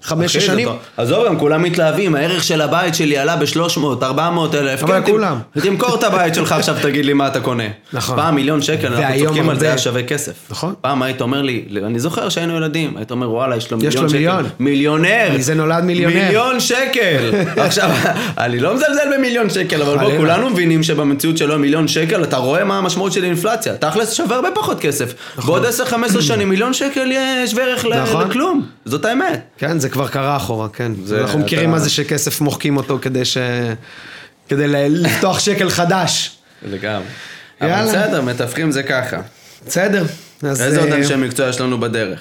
[0.02, 0.68] בחמש שנים.
[0.98, 4.84] עזוב, הם כולם מתלהבים, הערך של הבית שלי עלה ב-300, 400 אלף.
[4.84, 5.38] אבל כן, כולם.
[5.62, 7.64] תמכור את הבית שלך עכשיו, תגיד לי מה אתה קונה.
[7.94, 8.16] נכון.
[8.16, 10.34] פעם מיליון שקל, אנחנו צוחקים על זה, היה שווה כסף.
[10.50, 10.74] נכון.
[10.82, 14.10] פעם היית אומר לי, אני זוכר שהיינו ילדים, היית אומר, וואלה, יש לו מיליון לו
[14.10, 14.18] שקל.
[14.18, 14.50] מיליון.
[14.60, 15.32] מיליונר.
[15.36, 16.25] מזה נולד מיליונר.
[16.25, 17.32] מיליון שקל.
[17.66, 17.90] עכשיו,
[18.38, 20.18] אני לא מזלזל במיליון שקל, אבל בוא.
[20.18, 23.75] כולנו מבינים שבמציאות שלו מיליון שקל, אתה רואה מה המשמעות של אינפלציה.
[23.75, 25.14] תכלס שווה הרבה פחות כסף.
[25.46, 28.27] בעוד 10-15 שנים מיליון שקל יהיה שווה ערך נכון.
[28.30, 28.65] לכלום.
[28.86, 29.42] זאת האמת.
[29.58, 30.92] כן, זה כבר קרה אחורה, כן.
[31.04, 33.38] זה- אנחנו מכירים אתה- מה זה שכסף מוחקים אותו כדי ש...
[34.50, 36.38] כדי לפתוח שקל חדש.
[36.72, 37.06] לגמרי.
[37.62, 37.82] יאללה.
[37.84, 39.18] אבל בסדר, מתווכים זה ככה.
[39.68, 40.04] בסדר.
[40.44, 42.20] אז איזה עוד אה, אנשי מקצוע יש לנו בדרך?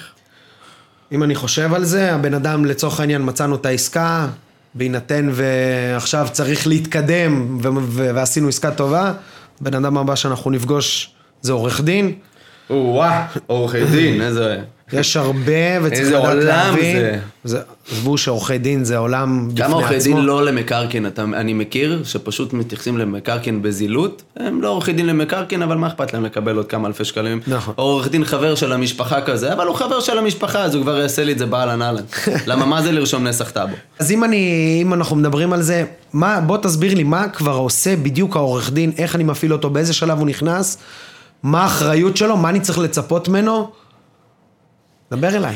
[1.11, 4.27] אם אני חושב על זה, הבן אדם לצורך העניין מצאנו את העסקה,
[4.73, 9.13] בהינתן ועכשיו צריך להתקדם ו- ו- ועשינו עסקה טובה,
[9.61, 11.09] הבן אדם הבא שאנחנו נפגוש
[11.41, 12.13] זה עורך דין.
[12.69, 14.57] או-אה, עורכי דין, איזה...
[14.93, 15.51] יש הרבה
[15.83, 16.95] וצריך איזה לדעת עולם להבין.
[16.95, 17.19] זה.
[17.43, 17.59] זה.
[17.91, 19.79] עזבו שעורכי דין זה עולם בפני כמה עצמו.
[19.79, 25.61] עורכי דין לא למקרקעין, אני מכיר, שפשוט מתייחסים למקרקעין בזילות, הם לא עורכי דין למקרקעין,
[25.61, 27.39] אבל מה אכפת להם לקבל עוד כמה אלפי שקלים?
[27.47, 27.73] נכון.
[27.77, 30.97] או עורך דין חבר של המשפחה כזה, אבל הוא חבר של המשפחה, אז הוא כבר
[30.97, 32.03] יעשה לי את זה באהלן אהלן.
[32.47, 33.75] למה, מה זה לרשום נסח טאבו?
[33.99, 37.95] אז אם אני, אם אנחנו מדברים על זה, מה, בוא תסביר לי מה כבר עושה
[37.95, 40.77] בדיוק העורך דין, איך אני מפעיל אותו, באיזה שלב הוא נכנס,
[41.43, 43.71] מה האחריות שלו, מה אני צריך לצפות ממנו.
[45.11, 45.55] דבר אליי.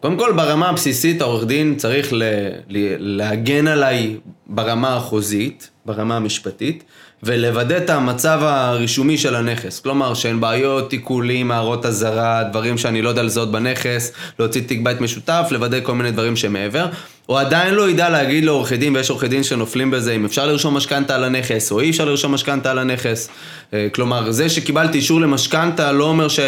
[0.00, 2.22] קודם כל ברמה הבסיסית העורך דין צריך ל,
[2.68, 4.16] ל, להגן עליי
[4.46, 6.84] ברמה החוזית, ברמה המשפטית,
[7.22, 9.80] ולוודא את המצב הרישומי של הנכס.
[9.80, 15.00] כלומר שאין בעיות, עיקולים, הערות אזהרה, דברים שאני לא יודע לזהות בנכס, להוציא תיק בית
[15.00, 16.86] משותף, לוודא כל מיני דברים שמעבר.
[17.26, 20.76] הוא עדיין לא ידע להגיד לעורכי דין, ויש עורכי דין שנופלים בזה, אם אפשר לרשום
[20.76, 23.28] משכנתה על הנכס, או אי אפשר לרשום משכנתה על הנכס.
[23.72, 26.40] אה, כלומר, זה שקיבלתי אישור למשכנתה לא אומר ש...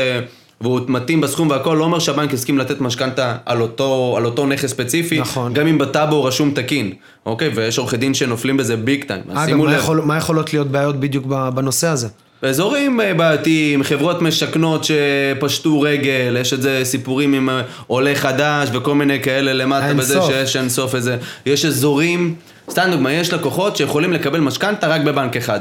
[0.60, 4.70] והוא מתאים בסכום והכל, לא אומר שהבנק הסכים לתת משכנתה על אותו, על אותו נכס
[4.70, 5.54] ספציפי, נכון.
[5.54, 6.92] גם אם בטאבו רשום תקין,
[7.26, 7.50] אוקיי?
[7.54, 9.78] ויש עורכי דין שנופלים בזה ביג טיים, אז אגב, שימו מה, לב.
[9.78, 12.08] יכול, מה יכולות להיות בעיות בדיוק בנושא הזה?
[12.42, 18.68] אזורים אה, בעייתיים, חברות משכנות שפשטו רגל, יש את זה סיפורים עם אה, עולה חדש
[18.72, 20.30] וכל מיני כאלה למטה בזה סוף.
[20.30, 21.16] שיש אין סוף איזה,
[21.46, 22.34] יש אזורים,
[22.70, 25.60] סתם דוגמא, יש לקוחות שיכולים לקבל משכנתה רק בבנק אחד.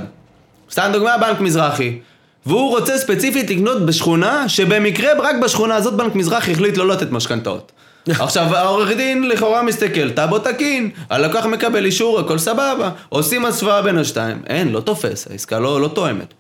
[0.72, 1.98] סתם דוגמא, בנק מזרחי.
[2.46, 7.72] והוא רוצה ספציפית לקנות בשכונה, שבמקרה רק בשכונה הזאת בנק מזרחי החליט לא לתת משכנתאות.
[8.10, 13.98] עכשיו העורך דין לכאורה מסתכל, טאבו תקין, הלקוח מקבל אישור, הכל סבבה, עושים השוואה בין
[13.98, 16.34] השתיים, אין, לא תופס, העסקה לא, לא תואמת.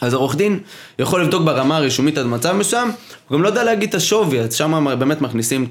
[0.00, 0.60] אז העורך דין
[0.98, 2.88] יכול לבדוק ברמה הרישומית עד מצב מסוים,
[3.28, 5.68] הוא גם לא יודע להגיד את השווי, אז שם באמת מכניסים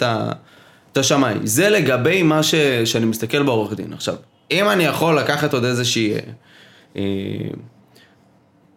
[0.92, 1.46] את השמיים.
[1.46, 2.56] זה לגבי מה ש...
[2.86, 3.94] שאני מסתכל בעורך דין.
[3.94, 4.16] עכשיו,
[4.52, 6.14] אם אני יכול לקחת עוד איזושהי
[6.98, 7.02] אה,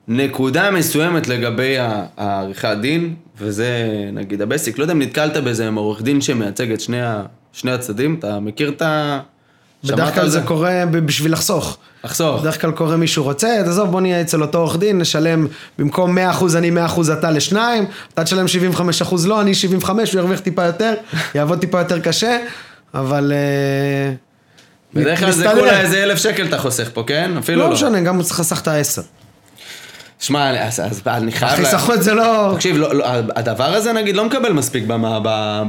[0.09, 1.77] נקודה מסוימת לגבי
[2.17, 3.69] העריכת דין, וזה
[4.13, 7.23] נגיד הבסיק, לא יודע אם נתקלת בזה עם עורך דין שמייצג את שני, ה...
[7.53, 9.21] שני הצדדים, אתה מכיר את ה...
[9.85, 11.79] בדרך כלל זה קורה בשביל לחסוך.
[12.05, 12.41] לחסוך.
[12.41, 15.47] בדרך כלל קורה מישהו רוצה, תעזוב בוא נהיה אצל אותו עורך דין, נשלם
[15.79, 16.21] במקום 100%
[16.57, 18.47] אני 100% אתה לשניים, אתה תשלם
[19.03, 20.95] 75% לא, אני 75, הוא ירוויח טיפה יותר,
[21.35, 22.39] יעבוד טיפה יותר קשה,
[22.95, 23.33] אבל...
[23.35, 24.13] אה,
[24.95, 25.49] בדרך כלל זה.
[25.55, 27.31] כולה איזה אלף שקל אתה חוסך פה, כן?
[27.39, 27.67] אפילו לא.
[27.67, 29.03] לא משנה, גם חסכת 10.
[30.21, 31.61] שמע, אז, אז אני חייב...
[31.61, 32.53] לה- החיסכון זה לא...
[32.55, 33.05] תקשיב, לא, לא,
[33.37, 35.21] הדבר הזה נגיד לא מקבל מספיק במה,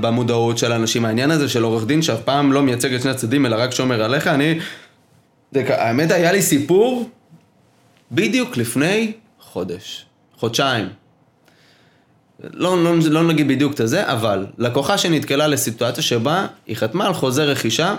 [0.01, 1.05] במודעות של האנשים.
[1.05, 4.03] העניין הזה של עורך דין שאף פעם לא מייצג את שני הצדדים אלא רק שומר
[4.03, 4.60] עליך, אני...
[5.53, 7.10] דק- האמת היה לי סיפור
[8.12, 10.05] בדיוק לפני חודש,
[10.38, 10.88] חודשיים.
[12.53, 17.13] לא, לא, לא נגיד בדיוק את זה, אבל לקוחה שנתקלה לסיטואציה שבה היא חתמה על
[17.13, 17.95] חוזה רכישה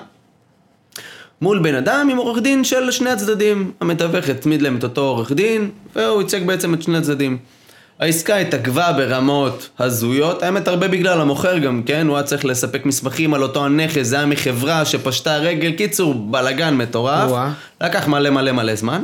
[1.42, 3.72] מול בן אדם עם עורך דין של שני הצדדים.
[3.81, 7.38] המתווך הצמיד להם את אותו עורך דין, והוא ייצג בעצם את שני הצדדים.
[8.01, 12.07] העסקה התעכבה ברמות הזויות, האמת הרבה בגלל המוכר גם, כן?
[12.09, 16.77] הוא היה צריך לספק מסמכים על אותו הנכס, זה היה מחברה שפשטה רגל, קיצור, בלאגן
[16.77, 17.31] מטורף.
[17.31, 17.53] וואה.
[17.81, 19.03] לקח מלא מלא מלא זמן.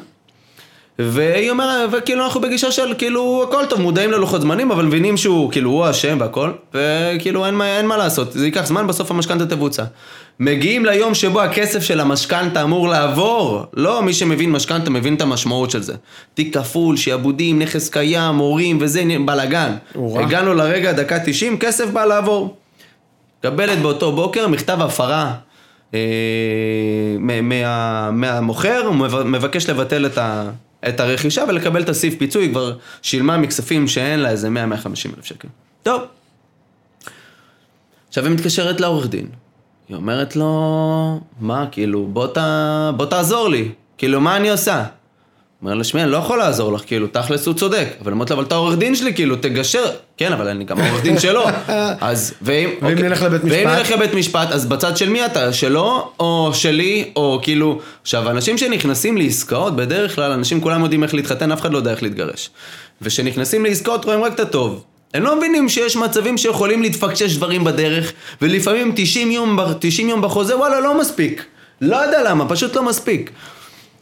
[0.99, 5.53] והיא אומרת, וכאילו אנחנו בגישה של כאילו הכל טוב, מודעים ללוחות זמנים, אבל מבינים שהוא
[5.53, 9.47] כאילו הוא אשם והכל, וכאילו אין, מה- אין מה לעשות, זה ייקח זמן, בסוף המשכנתה
[9.47, 9.85] תבוצע.
[10.41, 15.71] מגיעים ליום שבו הכסף של המשכנתה אמור לעבור, לא מי שמבין משכנתה מבין את המשמעות
[15.71, 15.95] של זה.
[16.35, 19.73] תיק כפול, שעבודים, נכס קיים, הורים וזה, בלאגן.
[20.21, 22.57] הגענו לרגע, דקה 90, כסף בא לעבור.
[23.41, 25.33] מקבלת באותו בוקר מכתב הפרה
[25.95, 26.01] אה,
[27.21, 30.45] מה- מהמוכר, הוא מב- מבקש לבטל את, ה,
[30.89, 35.25] את הרכישה ולקבל את הסעיף פיצוי, היא כבר שילמה מכספים שאין לה איזה 100-150 אלף
[35.25, 35.49] שקל.
[35.83, 36.03] טוב.
[38.09, 39.27] עכשיו היא מתקשרת לעורך דין.
[39.89, 42.39] היא אומרת לו, מה, כאילו, בוא, ת,
[42.97, 43.71] בוא תעזור לי.
[43.99, 44.85] כאילו, מה אני עושה?
[45.65, 47.89] אומר לה, שמי, אני לא יכול לעזור לך, כאילו, תכלס הוא צודק.
[48.03, 49.85] אבל אמרתי לה, אבל אתה עורך דין שלי, כאילו, תגשר.
[50.17, 51.45] כן, אבל אני גם עורך דין שלו.
[52.01, 52.69] אז, ואם...
[52.83, 53.09] ואם אוקיי.
[53.09, 53.79] נלך לבית ואם משפט?
[53.79, 55.53] נלך לבית משפט, אז בצד של מי אתה?
[55.53, 57.81] שלו, או שלי, או כאילו...
[58.03, 61.91] עכשיו, אנשים שנכנסים לעסקאות, בדרך כלל, אנשים כולם יודעים איך להתחתן, אף אחד לא יודע
[61.91, 62.51] איך להתגרש.
[63.03, 64.85] וכשנכנסים לעסקאות, רואים רק את הטוב.
[65.15, 70.23] הם לא מבינים שיש מצבים שיכולים להתפקשש דברים בדרך, ולפעמים 90 יום, ב- 90 יום
[70.23, 71.45] בחוזה, וואלה, לא מספיק.
[71.81, 73.31] לא יודע למה, פשוט לא מספיק.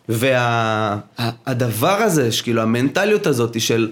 [0.08, 3.90] והדבר הזה, שכאילו המנטליות הזאת של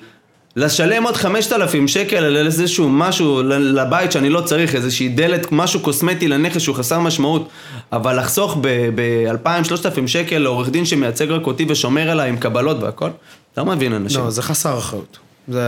[0.56, 6.28] לשלם עוד 5,000 שקל על איזשהו משהו לבית שאני לא צריך, איזושהי דלת, משהו קוסמטי
[6.28, 7.48] לנכס שהוא חסר משמעות,
[7.92, 13.10] אבל לחסוך ב-2,000-3,000 שקל לעורך דין שמייצג רק אותי ושומר עליי עם קבלות והכל,
[13.56, 14.20] לא מבין אנשים.
[14.20, 15.18] לא, זה חסר אחריות.
[15.48, 15.60] זה...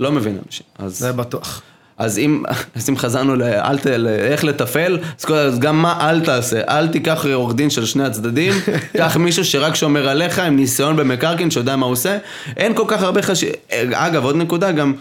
[0.00, 0.66] לא מבין אנשים.
[0.78, 0.98] אז...
[0.98, 1.62] זה בטוח.
[1.98, 2.42] אז אם,
[2.76, 6.60] אז אם חזרנו לאל ת- לאיך לתפעל, אז כל- אז גם מה אל תעשה.
[6.68, 8.52] אל תיקח עורך דין של שני הצדדים,
[8.98, 12.18] קח מישהו שרק שומר עליך עם ניסיון במקרקעין שיודע מה הוא עושה.
[12.56, 13.56] אין כל כך הרבה חשיבות,
[13.92, 14.92] אגב עוד נקודה גם,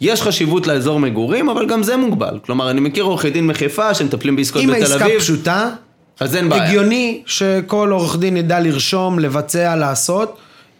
[0.00, 2.38] יש חשיבות לאזור מגורים, אבל גם זה מוגבל.
[2.46, 5.70] כלומר, אני מכיר עורכי דין מחיפה שמטפלים בעסקות אם בתל העסקה אביב, פשוטה,
[6.20, 6.64] אז אין בעיה.
[6.64, 10.36] הגיוני שכל עורך דין ידע לרשום, לבצע, לעשות.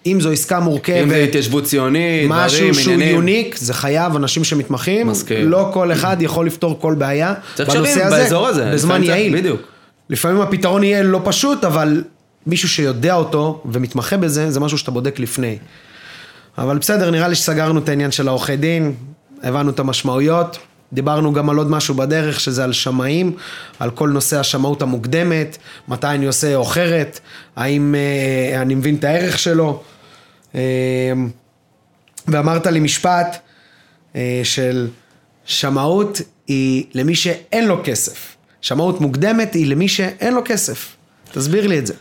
[0.06, 3.14] אם זו עסקה אם זה מורכבת, התיישבות ציונית, משהו דברים, שהוא עניינים.
[3.14, 5.50] יוניק, זה חייב, אנשים שמתמחים, מסכים.
[5.50, 8.70] לא כל אחד יכול לפתור כל בעיה צריך הזה, באזור הזה.
[8.74, 9.36] בזמן יעיל.
[9.36, 9.60] בדיוק.
[10.10, 12.02] לפעמים הפתרון יהיה לא פשוט, אבל
[12.46, 15.58] מישהו שיודע אותו ומתמחה בזה, זה משהו שאתה בודק לפני.
[16.58, 18.94] אבל בסדר, נראה לי שסגרנו את העניין של העורכי דין,
[19.42, 20.58] הבנו את המשמעויות,
[20.92, 23.36] דיברנו גם על עוד משהו בדרך, שזה על שמאים,
[23.78, 27.20] על כל נושא השמאות המוקדמת, מתי אני עושה עוכרת,
[27.56, 29.82] האם אה, אני מבין את הערך שלו.
[30.54, 30.60] אה,
[32.28, 33.36] ואמרת לי משפט
[34.16, 34.88] אה, של
[35.44, 38.36] שמאות היא למי שאין לו כסף.
[38.60, 40.96] שמאות מוקדמת היא למי שאין לו כסף.
[41.32, 41.94] תסביר לי את זה.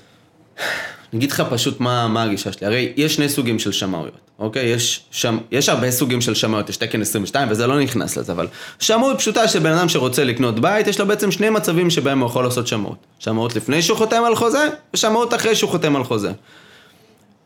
[1.13, 2.67] אני אגיד לך פשוט מה, מה הגישה שלי.
[2.67, 4.65] הרי יש שני סוגים של שמאויות, אוקיי?
[4.65, 8.47] יש, שם, יש הרבה סוגים של שמאויות, יש תקן 22 וזה לא נכנס לזה, אבל
[8.79, 12.29] שמאות פשוטה של בן אדם שרוצה לקנות בית, יש לו בעצם שני מצבים שבהם הוא
[12.29, 12.97] יכול לעשות שמאות.
[13.19, 16.31] שמאות לפני שהוא חותם על חוזה, ושמאות אחרי שהוא חותם על חוזה.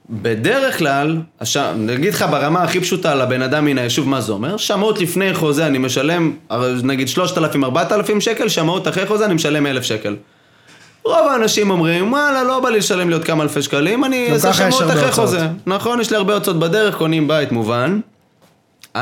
[0.10, 1.58] בדרך כלל, הש...
[1.58, 5.67] נגיד לך ברמה הכי פשוטה לבן אדם מן היישוב מה זה אומר, שמאות לפני חוזה
[5.67, 6.34] אני משלם
[6.84, 10.15] נגיד 3,000-4,000 שקל, שמאות אחרי חוזה אני משלם 1,000 שקל.
[11.06, 14.48] רוב האנשים אומרים, וואלה, לא בא לי לשלם לי עוד כמה אלפי שקלים, אני אעשה
[14.72, 15.12] הרבה אחרי.
[15.12, 15.48] חוזה.
[15.66, 18.00] נכון, יש לי הרבה הוצאות בדרך, קונים בית, מובן.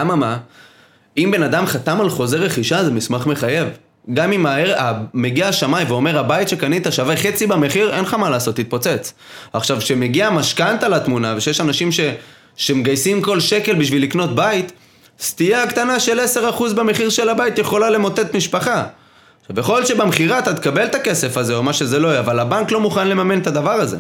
[0.01, 0.37] אממה,
[1.17, 3.67] אם בן אדם חתם על חוזה רכישה זה מסמך מחייב.
[4.13, 4.73] גם אם הער-
[5.13, 9.13] מגיע השמאי ואומר הבית שקנית שווה חצי במחיר, אין לך מה לעשות, תתפוצץ.
[9.53, 11.99] עכשיו, כשמגיע משכנתה לתמונה ושיש אנשים ש...
[12.55, 14.71] שמגייסים כל שקל בשביל לקנות בית,
[15.19, 18.83] סטייה קטנה של 10% במחיר של הבית יכולה למוטט משפחה.
[19.41, 22.39] עכשיו, יכול להיות שבמכירה אתה תקבל את הכסף הזה או מה שזה לא יהיה, אבל
[22.39, 23.97] הבנק לא מוכן לממן את הדבר הזה.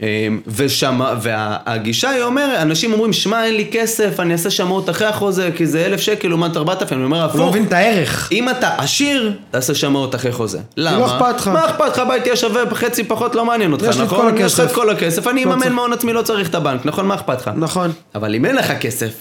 [0.00, 5.06] אמ, ושמה, והגישה היא אומרת, אנשים אומרים, שמע, אין לי כסף, אני אעשה שמאות אחרי
[5.06, 7.50] החוזה, כי זה אלף שקל לעומת ארבעת אלפים, אני אומר, לא הפוך.
[7.50, 8.28] מבין את הערך.
[8.32, 10.58] אם אתה עשיר, תעשה שמאות אחרי חוזה.
[10.76, 10.98] למה?
[10.98, 11.48] לא אכפת לך.
[11.48, 12.02] מה אכפת לך?
[12.08, 14.36] בית יהיה שווה חצי פחות, לא מעניין אותך, יש נכון?
[14.38, 14.72] יש לך את.
[14.72, 15.72] כל הכסף, אני לא אממן.
[15.72, 17.06] מעון עצמי, לא צריך את הבנק, נכון?
[17.06, 17.50] מה אכפת לך?
[17.56, 17.92] נכון.
[18.14, 19.12] אבל אם אין לך כסף,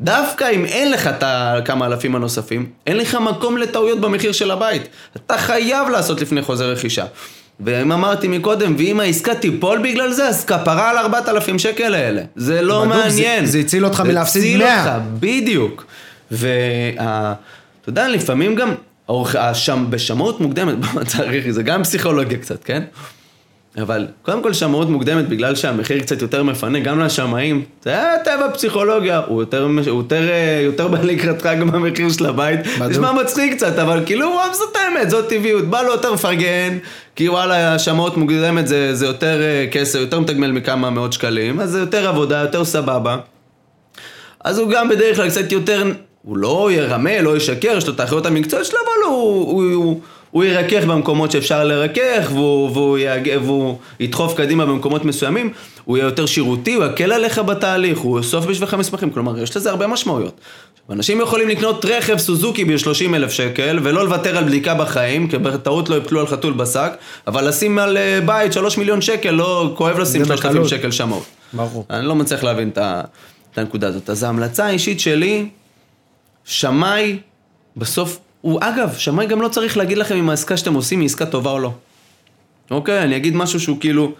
[0.00, 4.82] דווקא אם אין לך את הכמה אלפים הנוספים, אין לך מקום לטעויות במחיר של הבית.
[5.16, 7.04] אתה חייב לעשות לפני חוזה רכישה.
[7.64, 12.22] ואם אמרתי מקודם, ואם העסקה תיפול בגלל זה, אז כפרה על 4,000 שקל האלה.
[12.36, 13.46] זה לא בדוק, מעניין.
[13.46, 14.84] זה- זה הציל אותך זה מלהפסיד הציל 100.
[14.84, 15.84] אותך, בדיוק.
[16.30, 17.34] ואתה
[17.86, 18.74] יודע, לפעמים גם,
[19.38, 20.74] השם, בשמאות מוקדמת,
[21.16, 22.82] צריך, זה גם פסיכולוגיה קצת, כן?
[23.78, 28.50] אבל קודם כל שמאות מוקדמת בגלל שהמחיר קצת יותר מפנה גם לשמאים זה היה טבע
[28.54, 32.60] פסיכולוגיה הוא יותר, יותר, אה, יותר בא לקראתך גם במחיר של הבית.
[32.90, 35.64] נשמע מצחיק קצת אבל כאילו וואו זאת האמת זאת טבעיות.
[35.64, 36.78] בא לו יותר מפרגן
[37.16, 41.70] כי וואלה שמאות מוקדמת זה, זה יותר אה, כסף יותר מתגמל מכמה מאות שקלים אז
[41.70, 43.16] זה יותר עבודה יותר סבבה.
[44.44, 48.00] אז הוא גם בדרך כלל קצת יותר, הוא לא ירמה, לא ישקר, יש לו את
[48.00, 50.00] האחריות המקצועית שלו, אבל הוא, הוא, הוא,
[50.30, 55.52] הוא ירכך במקומות שאפשר לרכך, והוא, והוא, יג, והוא ידחוף קדימה במקומות מסוימים,
[55.84, 59.70] הוא יהיה יותר שירותי, הוא יקל עליך בתהליך, הוא יאסוף בשבילך מסמכים, כלומר, יש לזה
[59.70, 60.40] הרבה משמעויות.
[60.90, 65.88] אנשים יכולים לקנות רכב סוזוקי ב-30 אלף שקל, ולא לוותר על בדיקה בחיים, כי בטעות
[65.88, 66.92] לא יפלו על חתול בשק,
[67.26, 70.68] אבל לשים על אה, בית 3 מיליון שקל, לא כואב לשים זה 3,000 בקלות.
[70.68, 71.22] שקל שמאות.
[71.52, 71.84] ברור.
[71.90, 73.02] אני לא מצליח להבין את ה-
[73.52, 74.10] את הנקודה הזאת.
[74.10, 75.48] אז ההמלצה האישית שלי,
[76.44, 77.18] שמאי,
[77.76, 81.26] בסוף, הוא אגב, שמאי גם לא צריך להגיד לכם אם העסקה שאתם עושים היא עסקה
[81.26, 81.72] טובה או לא.
[82.70, 83.02] אוקיי?
[83.02, 84.12] אני אגיד משהו שהוא כאילו...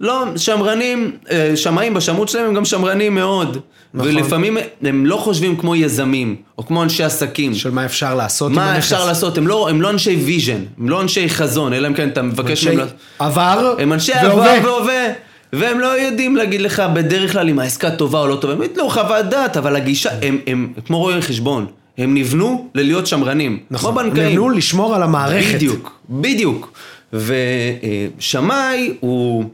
[0.00, 3.58] לא, שמרנים, אה, שמאים בשמות שלהם הם גם שמרנים מאוד.
[3.94, 4.08] נכון.
[4.10, 7.54] ולפעמים הם לא חושבים כמו יזמים, או כמו אנשי עסקים.
[7.54, 8.78] של מה אפשר לעשות מה.
[8.78, 9.38] אפשר לעשות?
[9.38, 12.50] הם לא, הם לא אנשי vision, הם לא אנשי חזון, אלא אם כן אתה מבקש
[12.50, 12.78] אנשי מהם...
[12.78, 14.12] לעשות- עבר הם אנשי.
[14.12, 15.06] עבר והווה.
[15.52, 18.90] והם לא יודעים להגיד לך בדרך כלל אם העסקה טובה או לא טובה, הם ייתנו
[18.90, 21.66] חוות דעת, אבל הגישה, הם, הם כמו רואי חשבון,
[21.98, 23.92] הם נבנו להיות שמרנים, נכון.
[23.92, 24.28] כמו הם בנקאים.
[24.28, 25.54] נבנו לשמור על המערכת.
[25.54, 26.72] בדיוק, בדיוק.
[27.12, 29.44] ושמאי הוא...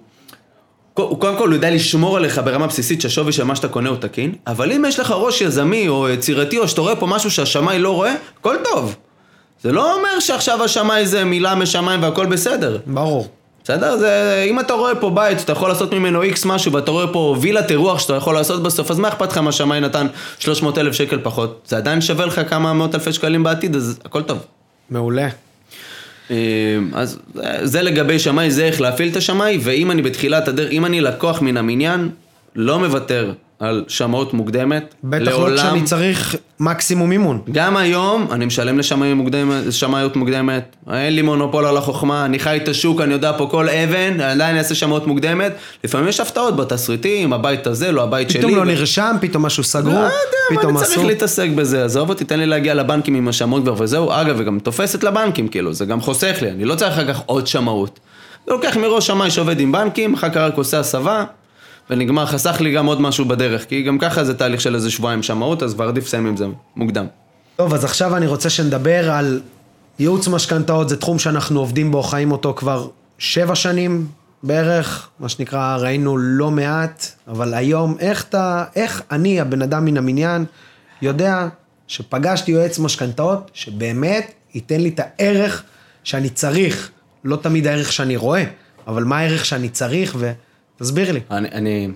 [0.95, 3.97] הוא קודם כל הוא יודע לשמור עליך ברמה בסיסית שהשווי של מה שאתה קונה הוא
[3.97, 7.79] תקין, אבל אם יש לך ראש יזמי או יצירתי או שאתה רואה פה משהו שהשמאי
[7.79, 8.97] לא רואה, הכל טוב.
[9.63, 12.79] זה לא אומר שעכשיו השמאי זה מילה משמיים והכל בסדר.
[12.87, 13.29] ברור.
[13.67, 13.97] בסדר?
[13.97, 17.37] זה, אם אתה רואה פה בית שאתה יכול לעשות ממנו איקס משהו ואתה רואה פה
[17.41, 20.07] וילת אירוח שאתה יכול לעשות בסוף, אז מה אכפת לך אם השמאי נתן
[20.39, 21.63] 300 אלף שקל פחות?
[21.69, 24.39] זה עדיין שווה לך כמה מאות אלפי שקלים בעתיד, אז הכל טוב.
[24.91, 25.29] מעולה.
[26.31, 26.37] אה,
[26.95, 27.19] אז
[27.63, 31.43] זה לגבי שמאי, זה איך להפעיל את השמאי, ואם אני בתחילת הדרך, אם אני לקוח
[31.43, 32.09] מן המניין,
[32.57, 34.95] לא מוותר על שמאות מוקדמת.
[35.05, 37.41] בטח לא כשאני צריך מקסימום מימון.
[37.53, 42.57] גם היום אני משלם לשמאי מוקדמת, שמאיות מוקדמת, אין לי מונופול על החוכמה, אני חי
[42.63, 45.53] את השוק, אני יודע פה כל אבן, אני עדיין אעשה שמאות מוקדמת.
[45.85, 48.41] לפעמים יש הפתעות בתסריטים, הבית הזה, לא הבית שלי.
[48.41, 50.11] פתאום לא ו- נרשם, פתאום משהו סגרו, לא יודע,
[50.61, 51.09] פתאום אני צריך עשו.
[51.09, 54.13] להתעסק בזה, עזוב אותי, תן לי להגיע לבנקים עם השמאות כבר וזהו.
[54.13, 57.47] אגב, וגם תופסת לבנקים, כאילו, זה גם חוסך לי, אני לא צריך אחר כך עוד
[57.47, 58.01] שמאות.
[58.47, 61.25] זה לוקח מראש שמאי שעובד עם בנקים, אחר כך רק עושה הסבה,
[61.91, 65.23] ונגמר, חסך לי גם עוד משהו בדרך, כי גם ככה זה תהליך של איזה שבועיים
[65.23, 66.47] שמאות, אז כבר עדיף לסיים עם זה
[66.77, 67.07] מוקדם.
[67.57, 69.41] טוב, אז עכשיו אני רוצה שנדבר על
[69.99, 74.07] ייעוץ משכנתאות, זה תחום שאנחנו עובדים בו, חיים אותו כבר שבע שנים
[74.43, 79.97] בערך, מה שנקרא, ראינו לא מעט, אבל היום, איך אתה, איך אני, הבן אדם מן
[79.97, 80.45] המניין,
[81.03, 81.49] יודע
[81.87, 85.63] שפגשתי יועץ משכנתאות, שבאמת ייתן לי את הערך
[86.05, 86.91] שאני צריך,
[87.25, 88.45] לא תמיד הערך שאני רואה,
[88.87, 90.17] אבל מה הערך שאני צריך,
[90.81, 91.21] ותסביר לי.
[91.31, 91.89] אני, אני,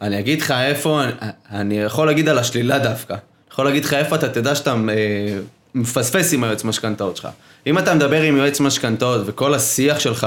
[0.00, 1.02] אני אגיד לך איפה,
[1.50, 3.16] אני, יכול להגיד על השלילה דווקא.
[3.52, 5.38] יכול להגיד לך איפה אתה תדע שאתה אה,
[5.74, 7.28] מפספס עם היועץ משכנתאות שלך.
[7.66, 10.26] אם אתה מדבר עם יועץ משכנתאות וכל השיח שלך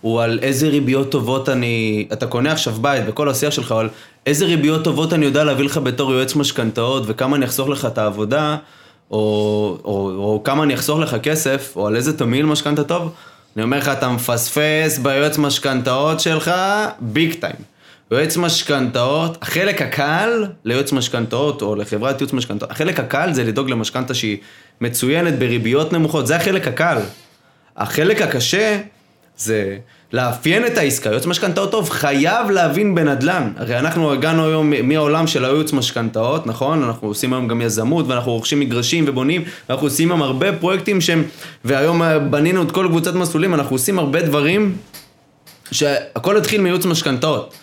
[0.00, 2.06] הוא על איזה ריביות טובות אני...
[2.12, 3.88] אתה קונה עכשיו בית וכל השיח שלך הוא על
[4.26, 7.98] איזה ריביות טובות אני יודע להביא לך בתור יועץ משכנתאות וכמה אני אחסוך לך את
[7.98, 8.56] העבודה
[9.10, 9.16] או,
[9.84, 13.12] או, או כמה אני אחסוך לך כסף או על איזה תמהיל משכנתה טוב
[13.56, 16.50] אני אומר לך אתה מפספס ביועץ משכנתאות שלך
[17.00, 17.70] ביג טיים.
[18.10, 24.14] יועץ משכנתאות, החלק הקל ליועץ משכנתאות או לחברת ייעוץ משכנתאות, החלק הקל זה לדאוג למשכנתה
[24.14, 24.38] שהיא
[24.80, 26.98] מצוינת בריביות נמוכות, זה החלק הקל.
[27.76, 28.80] החלק הקשה
[29.36, 29.78] זה
[30.12, 31.10] לאפיין את העסקה.
[31.10, 33.52] יועץ משכנתאות טוב חייב להבין בנדל"ן.
[33.56, 36.82] הרי אנחנו הגענו היום מהעולם של הייעוץ משכנתאות, נכון?
[36.82, 41.24] אנחנו עושים היום גם יזמות ואנחנו רוכשים מגרשים ובונים, ואנחנו עושים היום הרבה פרויקטים שהם...
[41.64, 44.76] והיום בנינו את כל קבוצת מסלולים, אנחנו עושים הרבה דברים
[45.72, 47.54] שהכל התחיל מייעוץ משכנתאות.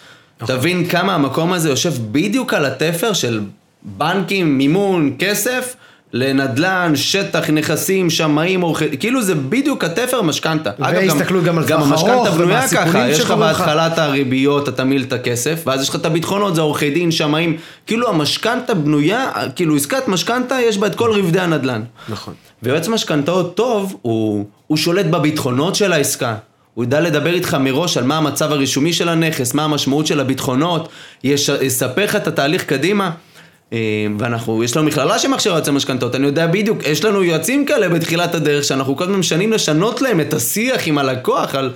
[0.46, 3.42] תבין כמה המקום הזה יושב בדיוק על התפר של
[3.84, 5.76] בנקים, מימון, כסף,
[6.14, 8.98] לנדל"ן, שטח, נכסים, שמאים, עורכי...
[8.98, 10.72] כאילו זה בדיוק התפר משכנתה.
[10.80, 13.32] והסתכלות גם על גם טווח המשכנתה ארוך בנויה ומהסיכונים ככה, יש לך.
[13.32, 17.12] בהתחלה את הריביות, אתה מיל את הכסף, ואז יש לך את הביטחונות, זה עורכי דין,
[17.12, 17.58] שמאים.
[17.88, 21.82] כאילו המשכנתה בנויה, כאילו עסקת משכנתה, יש בה את כל רבדי הנדל"ן.
[22.10, 22.34] נכון.
[22.64, 26.36] ויועץ משכנתאות טוב, הוא, הוא שולט בביטחונות של העסקה.
[26.74, 30.90] הוא ידע לדבר איתך מראש על מה המצב הרישומי של הנכס, מה המשמעות של הביטחונות,
[31.24, 33.12] יספר לך את התהליך קדימה.
[33.74, 37.90] אה, ואנחנו, יש לנו מכללה שמכשירה יועצי משכנתאות, אני יודע בדיוק, יש לנו יועצים כאלה
[37.90, 41.72] בתחילת הדרך, שאנחנו כל הזמן משנים לשנות להם את השיח עם הלקוח על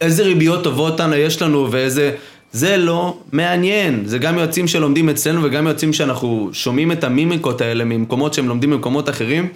[0.00, 2.12] איזה ריביות טובות יש לנו ואיזה...
[2.52, 7.84] זה לא מעניין, זה גם יועצים שלומדים אצלנו וגם יועצים שאנחנו שומעים את המימיקות האלה
[7.84, 9.48] ממקומות שהם לומדים במקומות אחרים.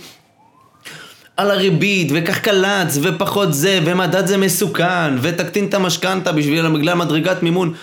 [1.36, 7.42] על הריבית, וכך קלץ, ופחות זה, ומדד זה מסוכן, ותקטין את המשכנתה בשביל, בגלל מדרגת
[7.42, 7.74] מימון.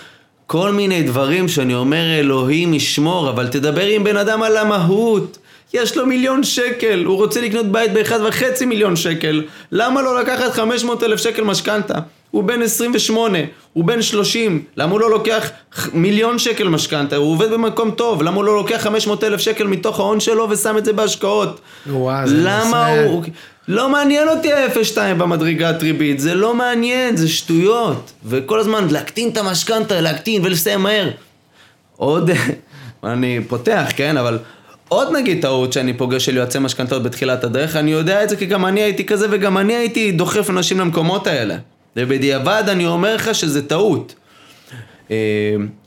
[0.48, 5.38] כל מיני דברים שאני אומר, אלוהים ישמור, אבל תדבר עם בן אדם על המהות.
[5.74, 9.44] יש לו מיליון שקל, הוא רוצה לקנות בית באחד וחצי מיליון שקל.
[9.72, 11.94] למה לא לקחת 500 אלף שקל משכנתה?
[12.32, 13.38] הוא בן 28,
[13.74, 15.50] הוא בן 30, למה הוא לא לוקח
[15.94, 17.16] מיליון שקל משכנתה?
[17.16, 20.78] הוא עובד במקום טוב, למה הוא לא לוקח 500 אלף שקל מתוך ההון שלו ושם
[20.78, 21.60] את זה בהשקעות?
[21.90, 23.24] וואו, זה למה נושא- הוא...
[23.68, 28.12] לא מעניין אותי ה-0.2 במדרגת ריבית, זה לא מעניין, זה שטויות.
[28.26, 31.10] וכל הזמן להקטין את המשכנתה, להקטין ולסיים מהר.
[31.96, 32.30] עוד,
[33.04, 34.40] אני פותח, כן, אבל
[34.90, 38.46] עוד נגיד טעות שאני פוגש של יועצי משכנתאות בתחילת הדרך, אני יודע את זה כי
[38.46, 41.56] גם אני הייתי כזה וגם אני הייתי דוחף אנשים למקומות האלה.
[41.98, 44.16] ובדיעבד אני אומר לך שזה טעות.
[45.12, 45.16] אה,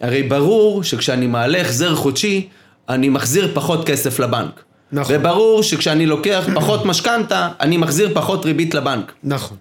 [0.00, 2.48] הרי ברור שכשאני מעלה החזר חודשי,
[2.88, 4.62] אני מחזיר פחות כסף לבנק.
[4.92, 5.16] נכון.
[5.18, 9.12] וברור שכשאני לוקח פחות משכנתה, אני מחזיר פחות ריבית לבנק.
[9.24, 9.56] נכון.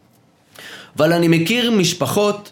[0.98, 2.52] אבל אני מכיר משפחות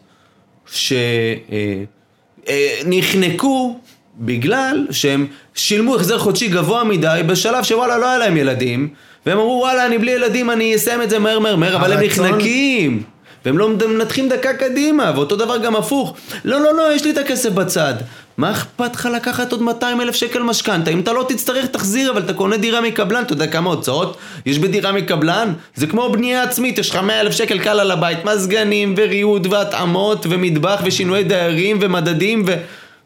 [2.45, 3.79] שנחנקו
[4.19, 8.89] בגלל שהם שילמו החזר חודשי גבוה מדי בשלב שוואלה לא היה להם ילדים
[9.25, 12.03] והם אמרו וואלה אני בלי ילדים אני אסיים את זה מהר מהר מהר אבל הם
[12.03, 13.03] נחנקים
[13.45, 17.17] והם לא מנתחים דקה קדימה ואותו דבר גם הפוך לא לא לא יש לי את
[17.17, 17.93] הכסף בצד
[18.37, 20.91] מה אכפת לך לקחת עוד 200 אלף שקל משכנתה?
[20.91, 24.59] אם אתה לא תצטרך תחזיר אבל אתה קונה דירה מקבלן אתה יודע כמה הוצאות יש
[24.59, 25.53] בדירה מקבלן?
[25.75, 30.25] זה כמו בנייה עצמית יש לך 100 אלף שקל קל על הבית מזגנים וריהוט והתאמות
[30.29, 32.55] ומטבח ושינויי דיירים ומדדים ו...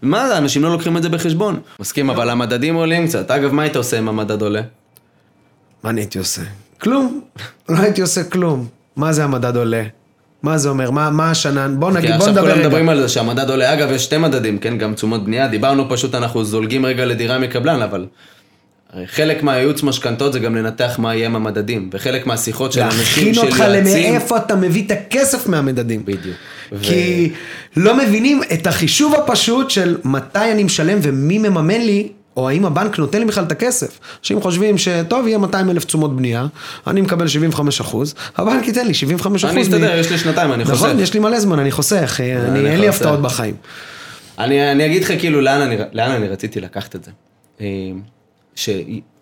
[0.01, 1.59] מה זה, אנשים לא לוקחים את זה בחשבון.
[1.79, 3.31] מסכים, אבל המדדים עולים קצת.
[3.31, 4.61] אגב, מה היית עושה אם המדד עולה?
[5.83, 6.41] מה אני הייתי עושה?
[6.81, 7.21] כלום.
[7.69, 8.67] לא הייתי עושה כלום.
[8.95, 9.83] מה זה המדד עולה?
[10.43, 10.91] מה זה אומר?
[10.91, 11.67] מה, מה השנה?
[11.67, 12.67] בוא כי נגיד, בוא עכשיו נדבר כולם רגע.
[12.67, 13.73] מדברים על זה שהמדד עולה.
[13.73, 14.77] אגב, יש שתי מדדים, כן?
[14.77, 15.47] גם תשומות בנייה.
[15.47, 18.05] דיברנו פשוט, אנחנו זולגים רגע לדירה מקבלן, אבל...
[19.05, 21.89] חלק מהייעוץ משכנתות זה גם לנתח מה יהיה עם המדדים.
[21.93, 24.11] וחלק מהשיחות של אנשים להכין של אותך יועצים...
[24.11, 26.05] למאיפה אתה מביא את הכסף מהמדדים.
[26.05, 26.35] בדיוק.
[26.81, 27.31] כי
[27.77, 32.99] לא מבינים את החישוב הפשוט של מתי אני משלם ומי מממן לי, או האם הבנק
[32.99, 33.99] נותן לי בכלל את הכסף.
[34.19, 36.47] אנשים חושבים שטוב, יהיה 200 אלף תשומות בנייה,
[36.87, 39.55] אני מקבל 75 אחוז, הבנק ייתן לי 75 אחוז.
[39.55, 40.83] אני אסתדר, יש לי שנתיים, אני חוסך.
[40.83, 43.01] נכון, יש לי מלא זמן, אני חוסך, אני, אני אין לי חוסך.
[43.01, 43.55] הפתעות בחיים.
[44.39, 47.11] אני, אני אגיד לך כאילו לאן אני, לאן אני רציתי לקחת את זה.
[47.61, 47.67] אה,
[48.55, 48.69] ש...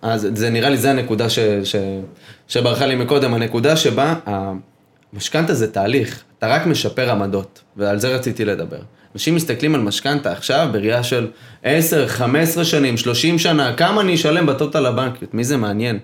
[0.02, 1.76] אז זה נראה לי, זה הנקודה ש, ש,
[2.48, 4.15] שברחה לי מקודם, הנקודה שבה
[5.13, 8.80] המשכנתה זה תהליך, אתה רק משפר עמדות, ועל זה רציתי לדבר.
[9.15, 11.28] אנשים מסתכלים על משכנתה עכשיו בראייה של
[11.63, 16.00] 10, 15 שנים, 30 שנה, כמה אני אשלם בטוטל לבנק, את מי זה מעניין?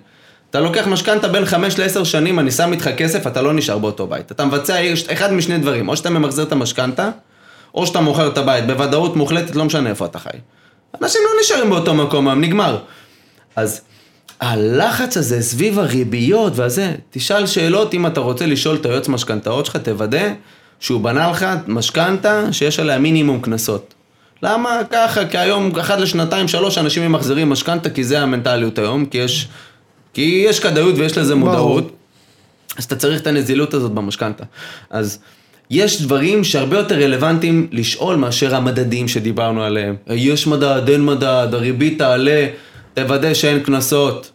[0.49, 4.07] אתה לוקח משכנתה בין 5 ל-10 שנים, אני שם איתך כסף, אתה לא נשאר באותו
[4.07, 4.31] בית.
[4.31, 4.75] אתה מבצע
[5.13, 7.09] אחד משני דברים, או שאתה ממחזר את המשכנתה,
[7.75, 10.29] או שאתה מוכר את הבית, בוודאות מוחלטת, לא משנה איפה אתה חי.
[11.01, 12.77] אנשים לא נשארים באותו מקום, הם נגמר.
[13.55, 13.81] אז
[14.41, 19.75] הלחץ הזה סביב הריביות והזה, תשאל שאלות אם אתה רוצה לשאול את היועץ משכנתאות שלך,
[19.75, 20.27] תוודא
[20.79, 23.93] שהוא בנה לך משכנתה שיש עליה מינימום קנסות.
[24.43, 25.25] למה ככה?
[25.25, 29.47] כי היום אחת לשנתיים, שלוש אנשים ממחזרים משכנתה, כי זה המנטליות היום, כי יש,
[30.13, 31.35] כי יש כדאיות ויש לזה.
[31.35, 31.91] מודעות.
[32.77, 34.43] אז אתה צריך את הנזילות הזאת במשכנתה.
[34.89, 35.19] אז
[35.69, 39.95] יש דברים שהרבה יותר רלוונטיים לשאול מאשר המדדים שדיברנו עליהם.
[40.09, 42.47] יש מדד, אין מדד, הריבית תעלה,
[42.93, 44.31] תוודא שאין קנסות,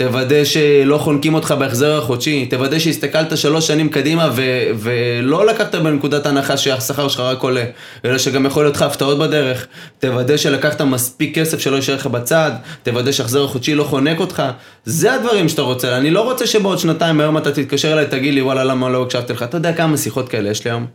[0.00, 6.26] תוודא שלא חונקים אותך בהחזר החודשי, תוודא שהסתכלת שלוש שנים קדימה ו- ולא לקחת בנקודת
[6.26, 7.64] הנחה שהשכר שלך רק עולה,
[8.04, 9.66] אלא שגם יכול להיות לך הפתעות בדרך,
[9.98, 12.50] תוודא שלקחת מספיק כסף שלא יישאר לך בצד,
[12.82, 14.42] תוודא שהחזר החודשי לא חונק אותך,
[14.84, 18.42] זה הדברים שאתה רוצה, אני לא רוצה שבעוד שנתיים מהיום אתה תתקשר אליי, תגיד לי
[18.42, 20.86] וואלה למה לא הקשבתי לך, אתה יודע כמה שיחות כאלה יש לי היום?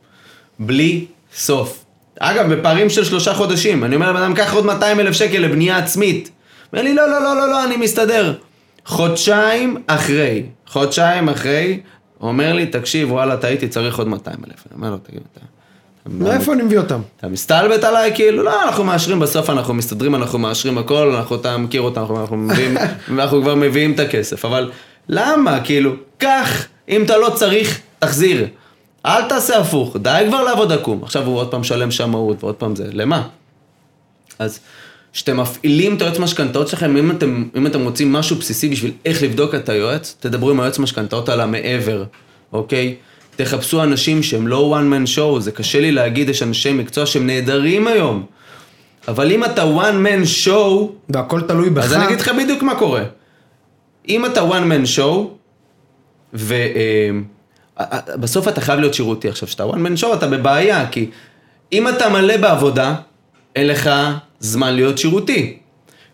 [0.60, 1.86] בלי סוף.
[2.20, 5.78] אגב, בפערים של שלושה חודשים, אני אומר לבן אדם, קח עוד 200 אלף שקל לבנייה
[5.78, 6.30] עצמית.
[6.74, 8.34] אומר לי, לא, לא, לא, לא, לא, אני מסתדר.
[8.86, 11.80] חודשיים אחרי, חודשיים אחרי,
[12.22, 14.64] אומר לי, תקשיב, וואלה, טעיתי, צריך עוד 200 אלף.
[14.68, 15.40] אני אומר לו, תגיד, אתה...
[15.40, 17.02] אתה- מאיפה אני מביא אותם?
[17.18, 21.58] אתה מסתלבט עליי, כאילו, לא, אנחנו מאשרים, בסוף אנחנו מסתדרים, אנחנו מאשרים הכל, אנחנו, אתה
[21.58, 22.78] מכיר אותנו, אנחנו, מביאים,
[23.20, 24.72] אנחנו כבר מביאים את הכסף, אבל
[25.10, 28.48] למה, כאילו, קח, אם אתה לא צריך, תחזיר.
[29.06, 31.04] אל תעשה הפוך, די כבר לעבוד עקום.
[31.04, 33.28] עכשיו הוא עוד פעם משלם שמאות ועוד פעם זה, למה?
[34.40, 34.60] אז
[35.16, 39.24] כשאתם מפעילים את היועץ משכנתאות שלכם, אם אתם, אם אתם רוצים משהו בסיסי בשביל איך
[39.24, 42.04] לבדוק את היועץ, תדברו עם היועץ משכנתאות על המעבר,
[42.54, 42.96] אוקיי?
[43.36, 47.28] תחפשו אנשים שהם לא one man show, זה קשה לי להגיד, יש אנשי מקצוע שהם
[47.28, 48.26] נהדרים היום.
[49.08, 51.84] אבל אם אתה one man show, והכל תלוי בך.
[51.84, 53.04] אז אני אגיד לך בדיוק מה קורה.
[54.10, 55.14] אם אתה one man show,
[58.20, 59.30] ובסוף אתה חייב להיות שירותי.
[59.30, 61.10] עכשיו, כשאתה one man show אתה בבעיה, כי
[61.72, 62.96] אם אתה מלא בעבודה,
[63.56, 63.90] אין לך
[64.40, 65.58] זמן להיות שירותי.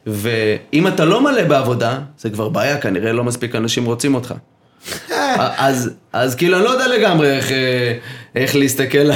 [0.08, 4.34] ואם אתה לא מלא בעבודה, זה כבר בעיה, כנראה לא מספיק אנשים רוצים אותך.
[5.58, 7.98] אז, אז כאילו אני לא יודע לגמרי איך, אה,
[8.36, 9.12] איך להסתכל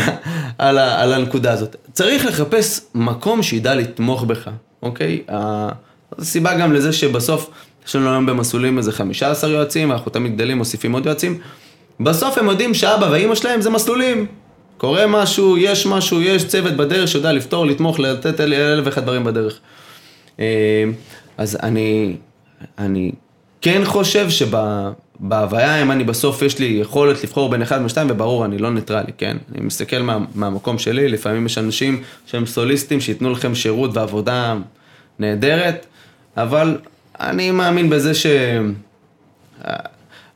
[0.58, 1.76] על, ה- על הנקודה הזאת.
[1.94, 4.50] צריך לחפש מקום שידע לתמוך בך,
[4.84, 5.22] אוקיי?
[5.32, 5.70] ה-
[6.18, 7.50] זו סיבה גם לזה שבסוף
[7.88, 11.40] יש לנו היום במסלולים איזה 15 יועצים, אנחנו תמיד גדלים, מוסיפים עוד יועצים.
[12.00, 14.26] בסוף הם יודעים שאבא ואימא שלהם זה מסלולים.
[14.78, 19.24] קורה משהו, יש משהו, יש צוות בדרך שיודע לפתור, לתמוך, לתת אל- אלף ואחד דברים
[19.24, 19.60] בדרך.
[20.40, 20.84] אה,
[21.38, 22.16] אז אני,
[22.78, 23.12] אני
[23.62, 28.58] כן חושב שבהוויה, אם אני בסוף יש לי יכולת לבחור בין אחד משתיים, וברור, אני
[28.58, 29.38] לא ניטרלי, כן?
[29.56, 34.56] אני מסתכל מה, מהמקום שלי, לפעמים יש אנשים שהם סוליסטים, שייתנו לכם שירות ועבודה
[35.20, 35.86] נהדרת,
[36.38, 36.78] אבל
[37.20, 38.26] אני מאמין בזה ש...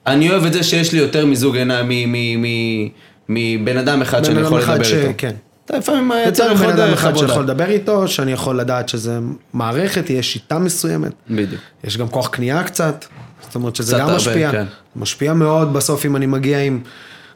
[0.08, 2.90] אני אוהב את זה שיש לי יותר מזוג עיניים, מ- מ- מ-
[3.30, 5.10] מבן אדם אחד שאני יכול לדבר ש- איתו.
[5.18, 5.36] כן.
[5.66, 7.28] אתה לפעמים יותר צריך בן אדם אחד עבודה.
[7.28, 9.20] שיכול לדבר איתו, שאני יכול לדעת שזה
[9.54, 11.12] מערכת, יש שיטה מסוימת.
[11.30, 11.62] בדיוק.
[11.84, 13.06] יש גם כוח קנייה קצת,
[13.42, 14.52] זאת אומרת שזה גם הרבה, משפיע.
[14.52, 14.66] כן.
[14.96, 16.80] משפיע מאוד בסוף אם אני מגיע עם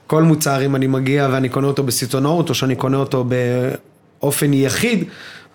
[0.08, 3.26] כל מוצר, אם אני מגיע ואני קונה אותו בסיטונאות, או שאני קונה אותו
[4.20, 5.04] באופן יחיד,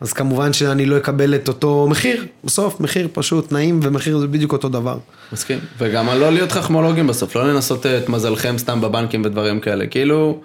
[0.00, 2.26] אז כמובן שאני לא אקבל את אותו מחיר.
[2.44, 4.98] בסוף, מחיר פשוט, נעים, ומחיר זה בדיוק אותו דבר.
[5.32, 5.58] מסכים.
[5.78, 9.86] וגם לא להיות חכמולוגים בסוף, לא לנסות את מזלכם סתם בבנקים ודברים כאלה.
[9.86, 10.40] כאילו,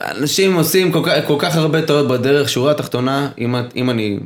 [0.00, 4.18] אנשים עושים כל כך, כל כך הרבה טעות בדרך, שורה התחתונה, אם, אם אני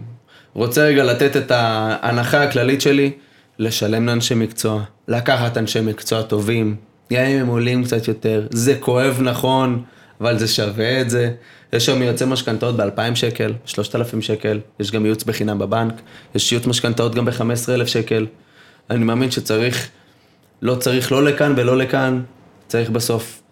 [0.54, 3.10] רוצה רגע לתת את ההנחה הכללית שלי,
[3.58, 6.76] לשלם לאנשי מקצוע, לקחת אנשי מקצוע טובים,
[7.12, 9.82] גם אם הם עולים קצת יותר, זה כואב נכון,
[10.20, 11.30] אבל זה שווה את זה.
[11.72, 16.00] יש היום יועצי משכנתאות ב-2,000 שקל, 3,000 שקל, יש גם ייעוץ בחינם בבנק,
[16.34, 18.26] יש ייעוץ משכנתאות גם ב-15,000 שקל.
[18.90, 19.88] אני מאמין שצריך,
[20.62, 22.20] לא צריך לא לכאן ולא לכאן,
[22.68, 23.42] צריך בסוף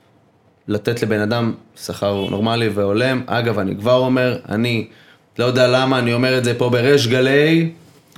[0.69, 3.23] לתת לבן אדם שכר נורמלי והולם.
[3.27, 4.89] אגב, אני כבר אומר, אני
[5.39, 7.71] לא יודע למה אני אומר את זה פה בריש גלי,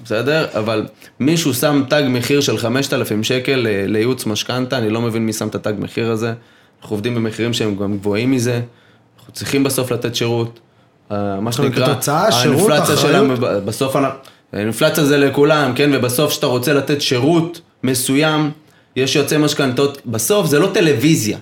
[0.04, 0.46] בסדר?
[0.58, 0.86] אבל
[1.20, 5.54] מישהו שם תג מחיר של 5,000 שקל לייעוץ משכנתה, אני לא מבין מי שם את
[5.54, 6.32] התג מחיר הזה.
[6.82, 8.60] אנחנו עובדים במחירים שהם גם גבוהים מזה.
[9.30, 10.60] אנחנו צריכים בסוף לתת שירות.
[11.12, 12.96] אה, מה שנקרא, תוצאה, שירות, האינפלציה.
[12.96, 13.96] שלנו, בסוף,
[14.52, 15.90] האינפלציה זה לכולם, כן?
[15.92, 18.50] ובסוף כשאתה רוצה לתת שירות מסוים,
[18.96, 21.38] יש יוצאי משכנתות, בסוף זה לא טלוויזיה,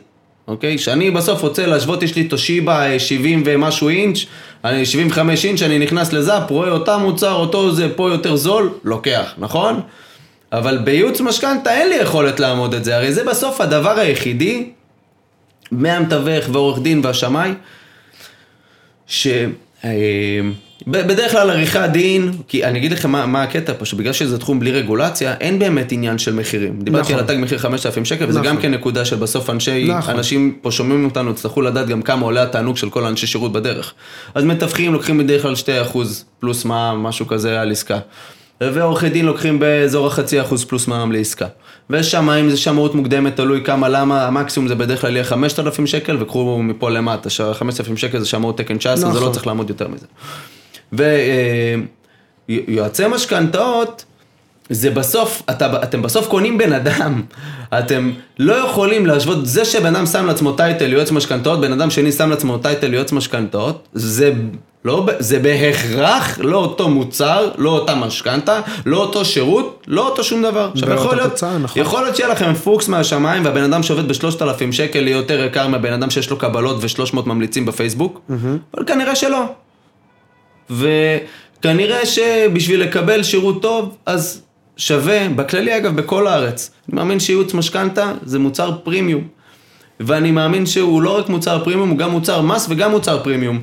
[0.49, 0.79] אוקיי?
[0.79, 4.19] שאני בסוף רוצה להשוות, יש לי תושיבה 70 ומשהו אינץ',
[4.65, 9.35] אני 75 אינץ', אני נכנס לזאפ, רואה אותה מוצר, אותו זה פה יותר זול, לוקח,
[9.39, 9.81] נכון?
[10.53, 14.71] אבל בייעוץ משכנתה אין לי יכולת לעמוד את זה, הרי זה בסוף הדבר היחידי
[15.71, 17.51] מהמתווך ועורך דין והשמאי,
[19.07, 19.41] שבדרך
[21.31, 24.73] כלל עריכת דין, כי אני אגיד לכם מה, מה הקטע פה, שבגלל שזה תחום בלי
[24.73, 26.83] רגולציה, אין באמת עניין של מחירים.
[26.83, 27.15] דיברתי נכון.
[27.15, 28.53] על התג מחיר 5,000 שקל, וזה נכון.
[28.53, 30.15] גם כן נקודה של בסוף אנשי, נכון.
[30.15, 33.95] אנשים פה שומעים אותנו, יצטרכו לדעת גם כמה עולה התענוג של כל האנשי שירות בדרך.
[34.35, 35.55] אז מתווכים לוקחים בדרך כלל
[35.93, 35.99] 2%
[36.41, 37.99] פלוס מע"מ, משהו כזה על עסקה.
[38.61, 41.47] ועורכי דין לוקחים באזור החצי אחוז פלוס מע"מ לעסקה.
[41.91, 46.63] ושמאים זה שמאות מוקדמת, תלוי כמה, למה, המקסימום זה בדרך כלל יהיה 5,000 שקל, וקחו
[46.63, 49.33] מפה למטה, ש-5,000 שקל זה שמאות תקן 19, זה לא נכון.
[49.33, 50.07] צריך לעמוד יותר מזה.
[52.49, 54.05] ויועצי משכנתאות,
[54.71, 57.23] זה בסוף, אתה, אתם בסוף קונים בן אדם,
[57.79, 62.13] אתם לא יכולים להשוות, זה שבן אדם שם לעצמו טייטל יועץ משכנתאות, בן אדם שני
[62.13, 64.33] שם לעצמו טייטל יועץ משכנתאות, זה,
[64.85, 70.43] לא, זה בהכרח לא אותו מוצר, לא אותה משכנתה, לא אותו שירות, לא אותו שום
[70.43, 70.71] דבר.
[70.73, 71.83] עכשיו באותה יכול להיות, תוצאה, נכון.
[71.83, 75.69] יכול להיות שיהיה לכם פוקס מהשמיים והבן אדם שעובד בשלושת אלפים שקל יהיה יותר יקר
[75.69, 78.21] מהבן אדם שיש לו קבלות ושלוש מאות ממליצים בפייסבוק,
[78.75, 79.45] אבל כנראה שלא.
[80.71, 84.43] וכנראה שבשביל לקבל שירות טוב, אז
[84.79, 86.71] שווה, בכללי אגב, בכל הארץ.
[86.89, 89.29] אני מאמין שייעוץ משכנתה זה מוצר פרימיום.
[90.01, 93.63] ואני מאמין שהוא לא רק מוצר פרימיום, הוא גם מוצר מס וגם מוצר פרימיום.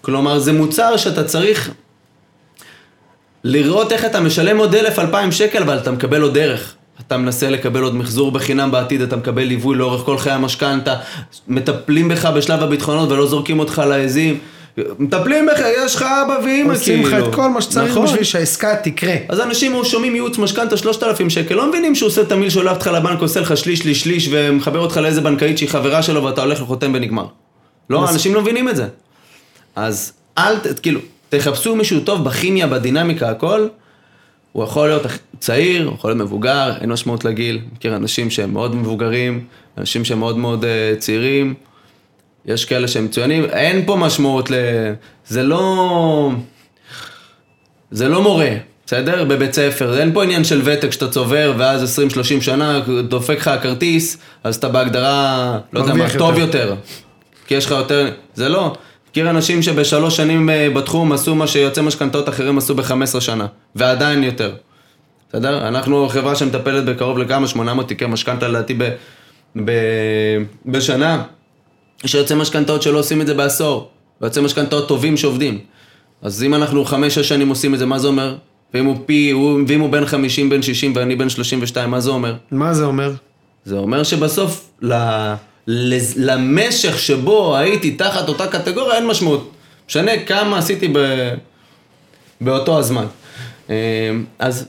[0.00, 1.70] כלומר, זה מוצר שאתה צריך
[3.44, 6.74] לראות איך אתה משלם עוד אלף, אלפיים שקל, אבל אתה מקבל עוד דרך.
[7.06, 10.96] אתה מנסה לקבל עוד מחזור בחינם בעתיד, אתה מקבל ליווי לאורך כל חיי המשכנתה,
[11.48, 14.38] מטפלים בך בשלב הביטחונות ולא זורקים אותך לעזים.
[14.98, 16.36] מטפלים בך, יש לך אבא
[16.72, 17.18] עושים כאילו.
[17.18, 18.04] לך את כל מה שצריך נכון.
[18.04, 19.14] בשביל שהעסקה תקרה.
[19.28, 23.20] אז אנשים שומעים ייעוץ משכנתה 3,000 שקל, לא מבינים שהוא עושה תמיל שולח אותך לבנק,
[23.20, 26.90] עושה לך שליש, שליש, שליש, ומחבר אותך לאיזה בנקאית שהיא חברה שלו ואתה הולך לחותם
[26.94, 27.26] ונגמר.
[27.90, 28.86] לא, אנשים לא מבינים את זה.
[29.76, 33.66] אז אל, כאילו, תחפשו מישהו טוב בכימיה, בדינמיקה, הכל.
[34.52, 35.02] הוא יכול להיות
[35.38, 37.60] צעיר, הוא יכול להיות מבוגר, אין משמעות לגיל.
[37.72, 39.44] מכיר אנשים שהם מאוד מבוגרים,
[39.78, 41.54] אנשים שהם מאוד מאוד uh, צעירים.
[42.46, 44.54] יש כאלה שהם מצוינים, אין פה משמעות ל...
[45.26, 46.30] זה לא...
[47.90, 48.50] זה לא מורה,
[48.86, 49.24] בסדר?
[49.24, 52.00] בבית ספר, אין פה עניין של ותק שאתה צובר ואז
[52.38, 56.58] 20-30 שנה דופק לך הכרטיס, אז אתה בהגדרה, לא יודע מה, מרוויח טוב יותר.
[56.58, 56.74] יותר.
[57.46, 58.74] כי יש לך יותר, זה לא.
[59.10, 64.24] מכיר אנשים שבשלוש שנים אה, בתחום עשו מה שיוצאי משכנתאות אחרים עשו ב-15 שנה, ועדיין
[64.24, 64.52] יותר.
[65.28, 65.68] בסדר?
[65.68, 68.88] אנחנו חברה שמטפלת בקרוב לכמה, 800 תיקי משכנתה לדעתי ב,
[69.64, 69.72] ב,
[70.66, 71.22] בשנה.
[72.04, 73.88] יש יוצאי משכנתאות שלא עושים את זה בעשור,
[74.20, 75.58] ויוצאי משכנתאות טובים שעובדים.
[76.22, 78.36] אז אם אנחנו חמש-שש שנים עושים את זה, מה זה אומר?
[78.74, 82.10] ואם הוא פי, הוא, ואם הוא בן 50, בן 60 ואני בן 32, מה זה
[82.10, 82.34] אומר?
[82.50, 83.12] מה זה אומר?
[83.64, 84.92] זה אומר שבסוף ל,
[85.66, 89.50] לז- למשך שבו הייתי תחת אותה קטגוריה אין משמעות.
[89.88, 90.98] משנה כמה עשיתי ב,
[92.40, 93.06] באותו הזמן.
[93.70, 93.74] אה,
[94.38, 94.66] אז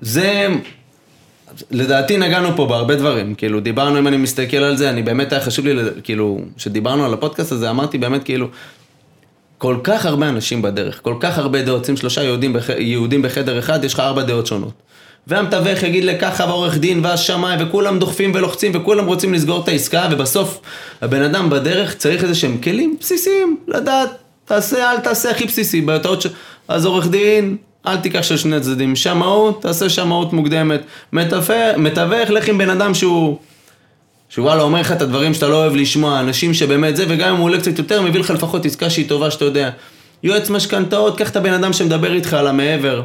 [0.00, 0.48] זה,
[1.70, 3.34] לדעתי נגענו פה בהרבה דברים.
[3.34, 7.14] כאילו, דיברנו, אם אני מסתכל על זה, אני באמת היה חשוב לי, כאילו, כשדיברנו על
[7.14, 8.48] הפודקאסט הזה, אמרתי באמת כאילו,
[9.58, 12.68] כל כך הרבה אנשים בדרך, כל כך הרבה דעות, שים שלושה יהודים, בח...
[12.78, 14.72] יהודים בחדר אחד, יש לך ארבע דעות שונות.
[15.26, 20.60] והמתווך יגיד לככה והעורך דין והשמאי וכולם דוחפים ולוחצים וכולם רוצים לסגור את העסקה ובסוף
[21.02, 24.10] הבן אדם בדרך צריך איזה שהם כלים בסיסיים לדעת
[24.44, 26.26] תעשה אל תעשה הכי בסיסי בטעות ש...
[26.68, 27.56] אז עורך דין
[27.86, 30.80] אל תיקח של שני צדדים שמאות תעשה שמאות מוקדמת
[31.76, 33.38] מתווך, לך עם בן אדם שהוא
[34.30, 37.44] שוואלה אומר לך את הדברים שאתה לא אוהב לשמוע, אנשים שבאמת זה, וגם אם הוא
[37.44, 39.70] עולה קצת יותר, מביא לך לפחות עסקה שהיא טובה שאתה יודע.
[40.22, 43.02] יועץ משכנתאות, קח את הבן אדם שמדבר איתך על המעבר.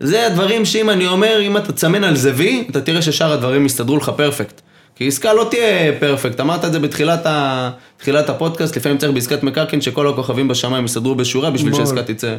[0.00, 3.66] זה הדברים שאם אני אומר, אם אתה תסמן על זה וי, אתה תראה ששאר הדברים
[3.66, 4.60] יסתדרו לך perfect.
[4.96, 7.70] כי עסקה לא תהיה perfect, אמרת את זה בתחילת ה...
[7.96, 11.74] תחילת הפודקאסט, לפעמים צריך בעסקת מקרקעין שכל הכוכבים בשמיים יסתדרו בשורה בשביל.
[11.74, 12.36] שהעסקה תצא.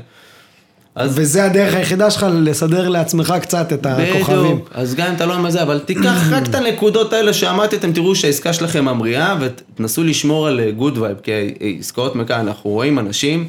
[0.96, 4.44] אז וזה הדרך היחידה שלך לסדר לעצמך קצת את הכוכבים.
[4.44, 7.76] בדיוק, אז גם אם אתה לא עם זה, אבל תיקח רק את הנקודות האלה שאמרתי,
[7.76, 11.32] אתם תראו שהעסקה שלכם ממריאה, ותנסו לשמור על good vibe, כי
[11.80, 13.48] עסקאות מקרקעין, אנחנו רואים אנשים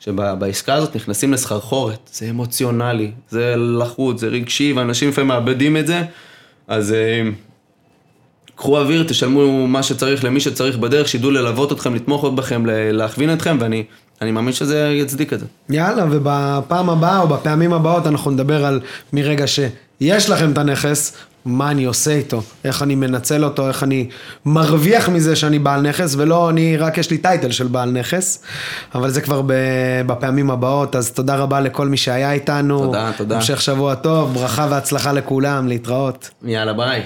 [0.00, 6.02] שבעסקה הזאת נכנסים לסחרחורת, זה אמוציונלי, זה לחוץ, זה רגשי, ואנשים לפעמים מאבדים את זה,
[6.68, 7.22] אז אה,
[8.56, 13.56] קחו אוויר, תשלמו מה שצריך למי שצריך בדרך, שידעו ללוות אתכם, לתמוך בכם, להכווין אתכם,
[13.60, 13.84] ואני
[14.22, 15.46] אני מאמין שזה יצדיק את זה.
[15.70, 18.80] יאללה, ובפעם הבאה או בפעמים הבאות אנחנו נדבר על
[19.12, 21.12] מרגע שיש לכם את הנכס,
[21.44, 24.08] מה אני עושה איתו, איך אני מנצל אותו, איך אני
[24.46, 28.42] מרוויח מזה שאני בעל נכס, ולא אני, רק יש לי טייטל של בעל נכס,
[28.94, 29.42] אבל זה כבר
[30.06, 32.78] בפעמים הבאות, אז תודה רבה לכל מי שהיה איתנו.
[32.78, 33.36] תודה, תודה.
[33.36, 36.30] המשך שבוע טוב, ברכה והצלחה לכולם, להתראות.
[36.44, 37.02] יאללה, ביי.